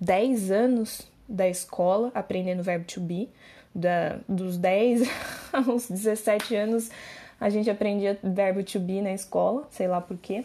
10 0.00 0.50
anos 0.50 1.02
da 1.28 1.48
escola 1.48 2.10
aprendendo 2.14 2.60
o 2.60 2.62
verbo 2.62 2.84
to 2.86 3.00
be, 3.00 3.28
da, 3.74 4.18
dos 4.28 4.56
10 4.56 5.08
aos 5.52 5.88
17 5.88 6.54
anos 6.54 6.90
a 7.40 7.48
gente 7.50 7.70
aprendia 7.70 8.18
verbo 8.22 8.62
to 8.62 8.80
be 8.80 9.00
na 9.00 9.12
escola, 9.12 9.66
sei 9.70 9.88
lá 9.88 10.00
porquê. 10.00 10.44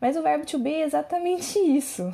Mas 0.00 0.16
o 0.16 0.22
verbo 0.22 0.44
to 0.46 0.58
be 0.58 0.74
é 0.74 0.82
exatamente 0.82 1.58
isso. 1.60 2.12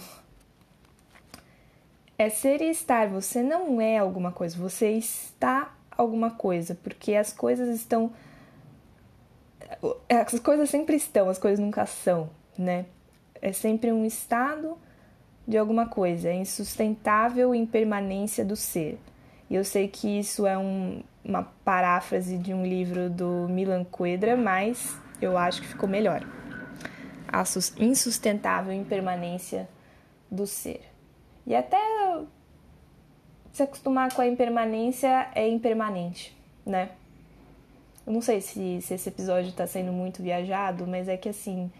É 2.16 2.28
ser 2.28 2.62
e 2.62 2.70
estar. 2.70 3.08
Você 3.08 3.42
não 3.42 3.80
é 3.80 3.98
alguma 3.98 4.30
coisa, 4.32 4.56
você 4.56 4.92
está 4.92 5.74
alguma 5.90 6.30
coisa, 6.30 6.74
porque 6.82 7.14
as 7.14 7.32
coisas 7.32 7.68
estão. 7.68 8.12
As 10.08 10.38
coisas 10.38 10.70
sempre 10.70 10.96
estão, 10.96 11.28
as 11.28 11.38
coisas 11.38 11.58
nunca 11.58 11.84
são 11.84 12.30
né? 12.58 12.86
É 13.40 13.52
sempre 13.52 13.92
um 13.92 14.04
estado 14.04 14.78
de 15.46 15.58
alguma 15.58 15.86
coisa, 15.86 16.28
é 16.28 16.34
insustentável 16.34 17.54
impermanência 17.54 18.44
do 18.44 18.56
ser. 18.56 18.98
E 19.50 19.54
eu 19.54 19.64
sei 19.64 19.88
que 19.88 20.18
isso 20.18 20.46
é 20.46 20.56
um, 20.56 21.02
uma 21.24 21.42
paráfrase 21.64 22.36
de 22.36 22.52
um 22.52 22.66
livro 22.66 23.08
do 23.08 23.48
Milan 23.48 23.84
Kundera, 23.84 24.36
mas 24.36 24.96
eu 25.20 25.38
acho 25.38 25.62
que 25.62 25.68
ficou 25.68 25.88
melhor. 25.88 26.22
A 27.26 27.42
insustentável 27.78 28.72
impermanência 28.72 29.68
do 30.30 30.46
ser. 30.46 30.82
E 31.46 31.54
até 31.54 31.78
se 33.52 33.62
acostumar 33.62 34.12
com 34.12 34.20
a 34.20 34.26
impermanência 34.26 35.28
é 35.34 35.48
impermanente, 35.48 36.36
né? 36.66 36.90
Eu 38.06 38.12
não 38.12 38.20
sei 38.20 38.40
se, 38.40 38.80
se 38.82 38.94
esse 38.94 39.08
episódio 39.08 39.50
está 39.50 39.66
sendo 39.66 39.92
muito 39.92 40.22
viajado, 40.22 40.86
mas 40.86 41.08
é 41.08 41.16
que 41.16 41.28
assim, 41.28 41.70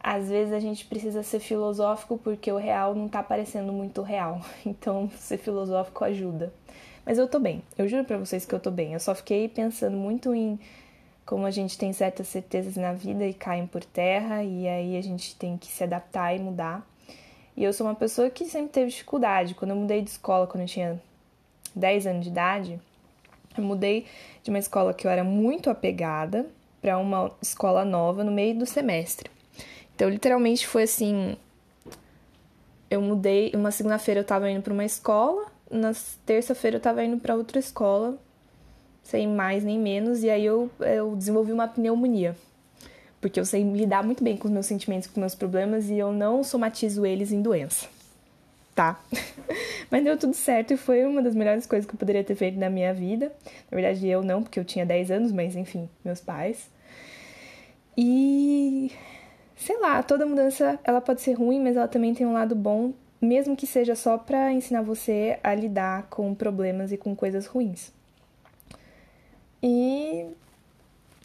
às 0.00 0.28
vezes 0.28 0.52
a 0.52 0.60
gente 0.60 0.86
precisa 0.86 1.22
ser 1.22 1.40
filosófico 1.40 2.18
porque 2.18 2.50
o 2.50 2.56
real 2.56 2.94
não 2.94 3.08
tá 3.08 3.22
parecendo 3.22 3.72
muito 3.72 4.02
real. 4.02 4.40
Então, 4.64 5.10
ser 5.18 5.38
filosófico 5.38 6.04
ajuda. 6.04 6.52
Mas 7.04 7.18
eu 7.18 7.28
tô 7.28 7.38
bem. 7.38 7.62
Eu 7.76 7.88
juro 7.88 8.04
para 8.04 8.18
vocês 8.18 8.46
que 8.46 8.54
eu 8.54 8.60
tô 8.60 8.70
bem. 8.70 8.94
Eu 8.94 9.00
só 9.00 9.14
fiquei 9.14 9.48
pensando 9.48 9.96
muito 9.96 10.34
em 10.34 10.58
como 11.26 11.46
a 11.46 11.50
gente 11.50 11.78
tem 11.78 11.92
certas 11.92 12.28
certezas 12.28 12.76
na 12.76 12.92
vida 12.92 13.26
e 13.26 13.32
caem 13.32 13.66
por 13.66 13.82
terra 13.82 14.42
e 14.42 14.68
aí 14.68 14.96
a 14.96 15.02
gente 15.02 15.34
tem 15.36 15.56
que 15.56 15.66
se 15.68 15.82
adaptar 15.82 16.34
e 16.34 16.38
mudar. 16.38 16.86
E 17.56 17.64
eu 17.64 17.72
sou 17.72 17.86
uma 17.86 17.94
pessoa 17.94 18.28
que 18.28 18.44
sempre 18.44 18.72
teve 18.72 18.90
dificuldade. 18.90 19.54
Quando 19.54 19.70
eu 19.70 19.76
mudei 19.76 20.02
de 20.02 20.10
escola, 20.10 20.46
quando 20.46 20.62
eu 20.62 20.68
tinha 20.68 21.00
10 21.74 22.06
anos 22.06 22.24
de 22.24 22.30
idade, 22.30 22.80
eu 23.56 23.64
mudei 23.64 24.06
de 24.42 24.50
uma 24.50 24.58
escola 24.58 24.92
que 24.92 25.06
eu 25.06 25.10
era 25.10 25.24
muito 25.24 25.70
apegada 25.70 26.46
para 26.82 26.98
uma 26.98 27.30
escola 27.40 27.84
nova 27.84 28.24
no 28.24 28.32
meio 28.32 28.58
do 28.58 28.66
semestre. 28.66 29.30
Então, 29.94 30.08
literalmente 30.08 30.66
foi 30.66 30.82
assim. 30.82 31.36
Eu 32.90 33.00
mudei. 33.00 33.52
Uma 33.54 33.70
segunda-feira 33.70 34.20
eu 34.20 34.24
tava 34.24 34.50
indo 34.50 34.62
para 34.62 34.72
uma 34.72 34.84
escola, 34.84 35.46
na 35.74 35.92
terça-feira 36.24 36.76
eu 36.76 36.80
tava 36.80 37.04
indo 37.04 37.18
para 37.18 37.34
outra 37.34 37.58
escola, 37.58 38.18
sem 39.02 39.28
mais 39.28 39.64
nem 39.64 39.78
menos, 39.78 40.22
e 40.22 40.30
aí 40.30 40.44
eu, 40.44 40.70
eu 40.80 41.14
desenvolvi 41.16 41.52
uma 41.52 41.68
pneumonia. 41.68 42.36
Porque 43.20 43.40
eu 43.40 43.44
sei 43.44 43.62
lidar 43.62 44.04
muito 44.04 44.22
bem 44.22 44.36
com 44.36 44.46
os 44.48 44.52
meus 44.52 44.66
sentimentos, 44.66 45.08
com 45.08 45.14
os 45.14 45.20
meus 45.20 45.34
problemas, 45.34 45.90
e 45.90 45.98
eu 45.98 46.12
não 46.12 46.44
somatizo 46.44 47.04
eles 47.04 47.32
em 47.32 47.42
doença. 47.42 47.86
Tá? 48.74 49.00
Mas 49.90 50.04
deu 50.04 50.16
tudo 50.18 50.34
certo 50.34 50.72
e 50.72 50.76
foi 50.76 51.04
uma 51.04 51.22
das 51.22 51.34
melhores 51.34 51.66
coisas 51.66 51.86
que 51.88 51.94
eu 51.94 51.98
poderia 51.98 52.24
ter 52.24 52.34
feito 52.34 52.58
na 52.58 52.70
minha 52.70 52.92
vida. 52.92 53.32
Na 53.70 53.76
verdade, 53.76 54.06
eu 54.08 54.22
não, 54.22 54.42
porque 54.42 54.58
eu 54.58 54.64
tinha 54.64 54.84
10 54.84 55.10
anos, 55.10 55.32
mas 55.32 55.54
enfim, 55.54 55.88
meus 56.04 56.20
pais. 56.20 56.68
E 57.96 58.90
sei 59.56 59.78
lá, 59.78 60.02
toda 60.02 60.26
mudança 60.26 60.78
ela 60.82 61.00
pode 61.00 61.20
ser 61.20 61.34
ruim, 61.34 61.60
mas 61.60 61.76
ela 61.76 61.88
também 61.88 62.12
tem 62.12 62.26
um 62.26 62.32
lado 62.32 62.54
bom, 62.54 62.92
mesmo 63.24 63.56
que 63.56 63.66
seja 63.66 63.94
só 63.94 64.18
para 64.18 64.52
ensinar 64.52 64.82
você 64.82 65.38
a 65.42 65.54
lidar 65.54 66.04
com 66.04 66.34
problemas 66.34 66.92
e 66.92 66.96
com 66.96 67.16
coisas 67.16 67.46
ruins. 67.46 67.92
E 69.62 70.26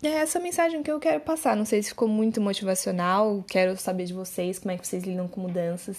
é 0.01 0.07
essa 0.07 0.39
mensagem 0.39 0.81
que 0.81 0.89
eu 0.89 0.99
quero 0.99 1.19
passar. 1.19 1.55
Não 1.55 1.65
sei 1.65 1.83
se 1.83 1.89
ficou 1.89 2.07
muito 2.07 2.39
motivacional, 2.39 3.43
quero 3.47 3.75
saber 3.77 4.05
de 4.05 4.13
vocês 4.13 4.57
como 4.57 4.71
é 4.71 4.77
que 4.77 4.87
vocês 4.87 5.03
lidam 5.03 5.27
com 5.27 5.41
mudanças, 5.41 5.97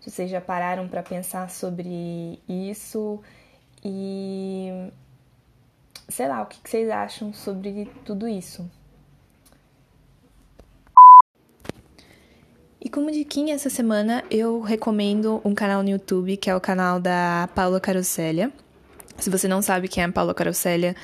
se 0.00 0.10
vocês 0.10 0.30
já 0.30 0.40
pararam 0.40 0.88
para 0.88 1.02
pensar 1.02 1.50
sobre 1.50 2.38
isso 2.48 3.20
e 3.84 4.90
sei 6.08 6.28
lá, 6.28 6.42
o 6.42 6.46
que 6.46 6.58
vocês 6.68 6.88
acham 6.90 7.32
sobre 7.32 7.90
tudo 8.04 8.28
isso. 8.28 8.68
E 12.82 12.88
como 12.88 13.10
diquinha 13.10 13.54
essa 13.54 13.68
semana, 13.68 14.24
eu 14.30 14.62
recomendo 14.62 15.38
um 15.44 15.54
canal 15.54 15.82
no 15.82 15.90
YouTube, 15.90 16.34
que 16.38 16.48
é 16.48 16.56
o 16.56 16.60
canal 16.60 16.98
da 16.98 17.46
Paula 17.54 17.78
Carossélia. 17.78 18.50
Se 19.18 19.28
você 19.28 19.46
não 19.46 19.60
sabe 19.60 19.86
quem 19.86 20.02
é 20.02 20.06
a 20.06 20.10
Paula 20.10 20.32
Carossélia, 20.32 20.96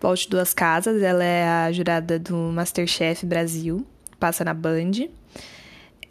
volte 0.00 0.30
duas 0.30 0.54
casas. 0.54 1.02
Ela 1.02 1.24
é 1.24 1.48
a 1.48 1.72
jurada 1.72 2.20
do 2.20 2.36
Masterchef 2.36 3.26
Brasil, 3.26 3.84
passa 4.20 4.44
na 4.44 4.54
Band. 4.54 5.08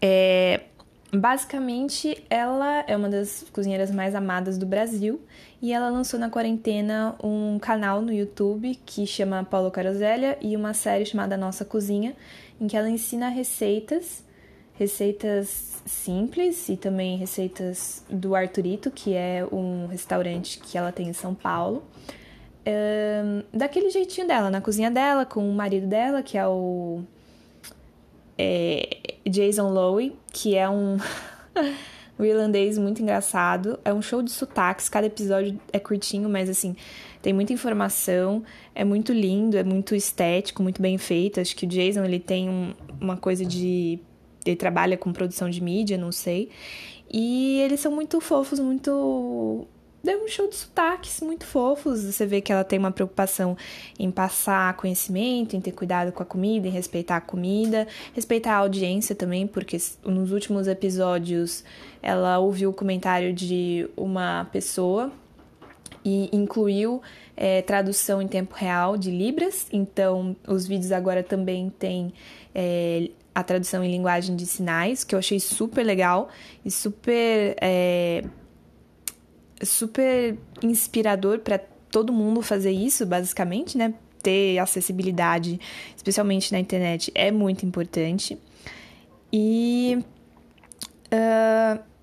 É, 0.02 0.64
basicamente, 1.10 2.22
ela 2.30 2.84
é 2.86 2.98
uma 2.98 3.08
das 3.08 3.46
cozinheiras 3.54 3.92
mais 3.92 4.16
amadas 4.16 4.58
do 4.58 4.66
Brasil 4.66 5.22
e 5.62 5.72
ela 5.72 5.90
lançou 5.90 6.20
na 6.20 6.30
quarentena 6.30 7.16
um 7.24 7.58
canal 7.60 8.02
no 8.02 8.12
YouTube 8.12 8.78
que 8.86 9.08
chama 9.08 9.46
Paula 9.46 9.72
Carossélia 9.72 10.38
e 10.42 10.54
uma 10.58 10.74
série 10.74 11.06
chamada 11.06 11.38
Nossa 11.38 11.64
Cozinha, 11.64 12.14
em 12.60 12.68
que 12.68 12.76
ela 12.76 12.90
ensina 12.90 13.30
receitas 13.30 14.22
receitas 14.74 15.82
simples 15.86 16.70
e 16.70 16.78
também 16.78 17.18
receitas 17.18 18.04
do 18.10 18.36
Arturito, 18.36 18.90
que 18.90 19.14
é 19.14 19.46
um 19.52 19.88
restaurante 19.88 20.60
que 20.60 20.78
ela 20.78 20.92
tem 20.92 21.10
em 21.10 21.14
São 21.14 21.34
Paulo. 21.34 21.84
Daquele 23.54 23.90
jeitinho 23.90 24.28
dela, 24.28 24.50
na 24.50 24.62
cozinha 24.62 24.90
dela, 24.90 25.26
com 25.26 25.48
o 25.48 25.54
marido 25.54 25.88
dela, 25.88 26.24
que 26.24 26.38
é 26.38 26.48
o 26.48 27.02
é, 28.38 28.98
Jason 29.30 29.70
Lowe, 29.70 30.16
que 30.32 30.56
é 30.56 30.70
um, 30.70 30.98
um 32.18 32.24
irlandês 32.24 32.78
muito 32.78 33.02
engraçado. 33.02 33.80
É 33.84 33.94
um 33.94 34.02
show 34.02 34.22
de 34.24 34.32
sotaques, 34.32 34.90
cada 34.90 35.08
episódio 35.08 35.60
é 35.72 35.80
curtinho, 35.80 36.30
mas 36.30 36.50
assim, 36.50 36.76
tem 37.22 37.34
muita 37.34 37.54
informação, 37.54 38.44
é 38.74 38.84
muito 38.84 39.12
lindo, 39.12 39.58
é 39.58 39.64
muito 39.64 39.94
estético, 39.94 40.64
muito 40.64 40.82
bem 40.82 40.98
feito. 40.98 41.40
Acho 41.40 41.56
que 41.56 41.66
o 41.66 41.70
Jason 41.70 42.04
ele 42.04 42.20
tem 42.20 42.50
um, 42.50 42.74
uma 43.00 43.18
coisa 43.18 43.46
de 43.46 44.00
ele 44.46 44.56
trabalha 44.56 44.98
com 44.98 45.12
produção 45.14 45.50
de 45.50 45.62
mídia, 45.62 45.98
não 45.98 46.12
sei. 46.12 46.50
E 47.12 47.60
eles 47.62 47.80
são 47.80 47.92
muito 47.92 48.20
fofos, 48.20 48.60
muito. 48.60 49.68
Deu 50.04 50.22
um 50.22 50.28
show 50.28 50.50
de 50.50 50.56
sotaques 50.56 51.22
muito 51.22 51.46
fofos. 51.46 52.04
Você 52.04 52.26
vê 52.26 52.42
que 52.42 52.52
ela 52.52 52.64
tem 52.64 52.78
uma 52.78 52.92
preocupação 52.92 53.56
em 53.98 54.12
passar 54.12 54.76
conhecimento, 54.76 55.56
em 55.56 55.62
ter 55.62 55.72
cuidado 55.72 56.12
com 56.12 56.22
a 56.22 56.26
comida, 56.26 56.68
em 56.68 56.72
respeitar 56.72 57.18
a 57.18 57.22
comida, 57.22 57.88
respeitar 58.14 58.56
a 58.56 58.58
audiência 58.58 59.16
também, 59.16 59.48
porque 59.48 59.78
nos 60.04 60.32
últimos 60.32 60.68
episódios 60.68 61.64
ela 62.02 62.38
ouviu 62.40 62.72
o 62.72 62.74
comentário 62.74 63.32
de 63.32 63.88
uma 63.96 64.46
pessoa 64.52 65.10
e 66.04 66.30
incluiu 66.36 67.02
é, 67.36 67.62
tradução 67.62 68.22
em 68.22 68.28
tempo 68.28 68.54
real 68.56 68.98
de 68.98 69.10
Libras, 69.10 69.68
então 69.72 70.36
os 70.48 70.68
vídeos 70.68 70.92
agora 70.92 71.24
também 71.24 71.70
têm 71.80 72.14
é, 72.54 73.10
a 73.34 73.44
tradução 73.44 73.84
em 73.84 73.92
linguagem 73.92 74.36
de 74.36 74.46
sinais, 74.46 75.04
que 75.04 75.16
eu 75.16 75.20
achei 75.20 75.40
super 75.40 75.84
legal 75.84 76.30
e 76.64 76.70
super, 76.70 77.56
é, 77.60 78.24
super 79.64 80.38
inspirador 80.62 81.40
para 81.40 81.60
todo 81.90 82.14
mundo 82.14 82.42
fazer 82.42 82.72
isso, 82.72 83.06
basicamente, 83.06 83.78
né? 83.78 83.94
Ter 84.22 84.58
acessibilidade, 84.60 85.60
especialmente 85.96 86.52
na 86.52 86.60
internet, 86.60 87.12
é 87.14 87.32
muito 87.32 87.66
importante. 87.66 88.38
E. 89.32 89.98
Uh, 91.12 91.94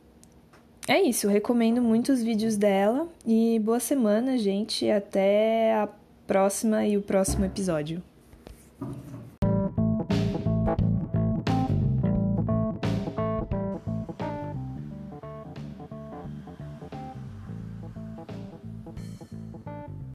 é 0.89 1.01
isso, 1.03 1.29
recomendo 1.29 1.81
muito 1.81 2.11
os 2.11 2.21
vídeos 2.21 2.57
dela 2.57 3.07
e 3.25 3.61
boa 3.61 3.79
semana, 3.79 4.37
gente. 4.37 4.91
Até 4.91 5.75
a 5.75 5.89
próxima 6.27 6.85
e 6.85 6.97
o 6.97 7.03
próximo 7.03 7.45
episódio. 7.45 8.03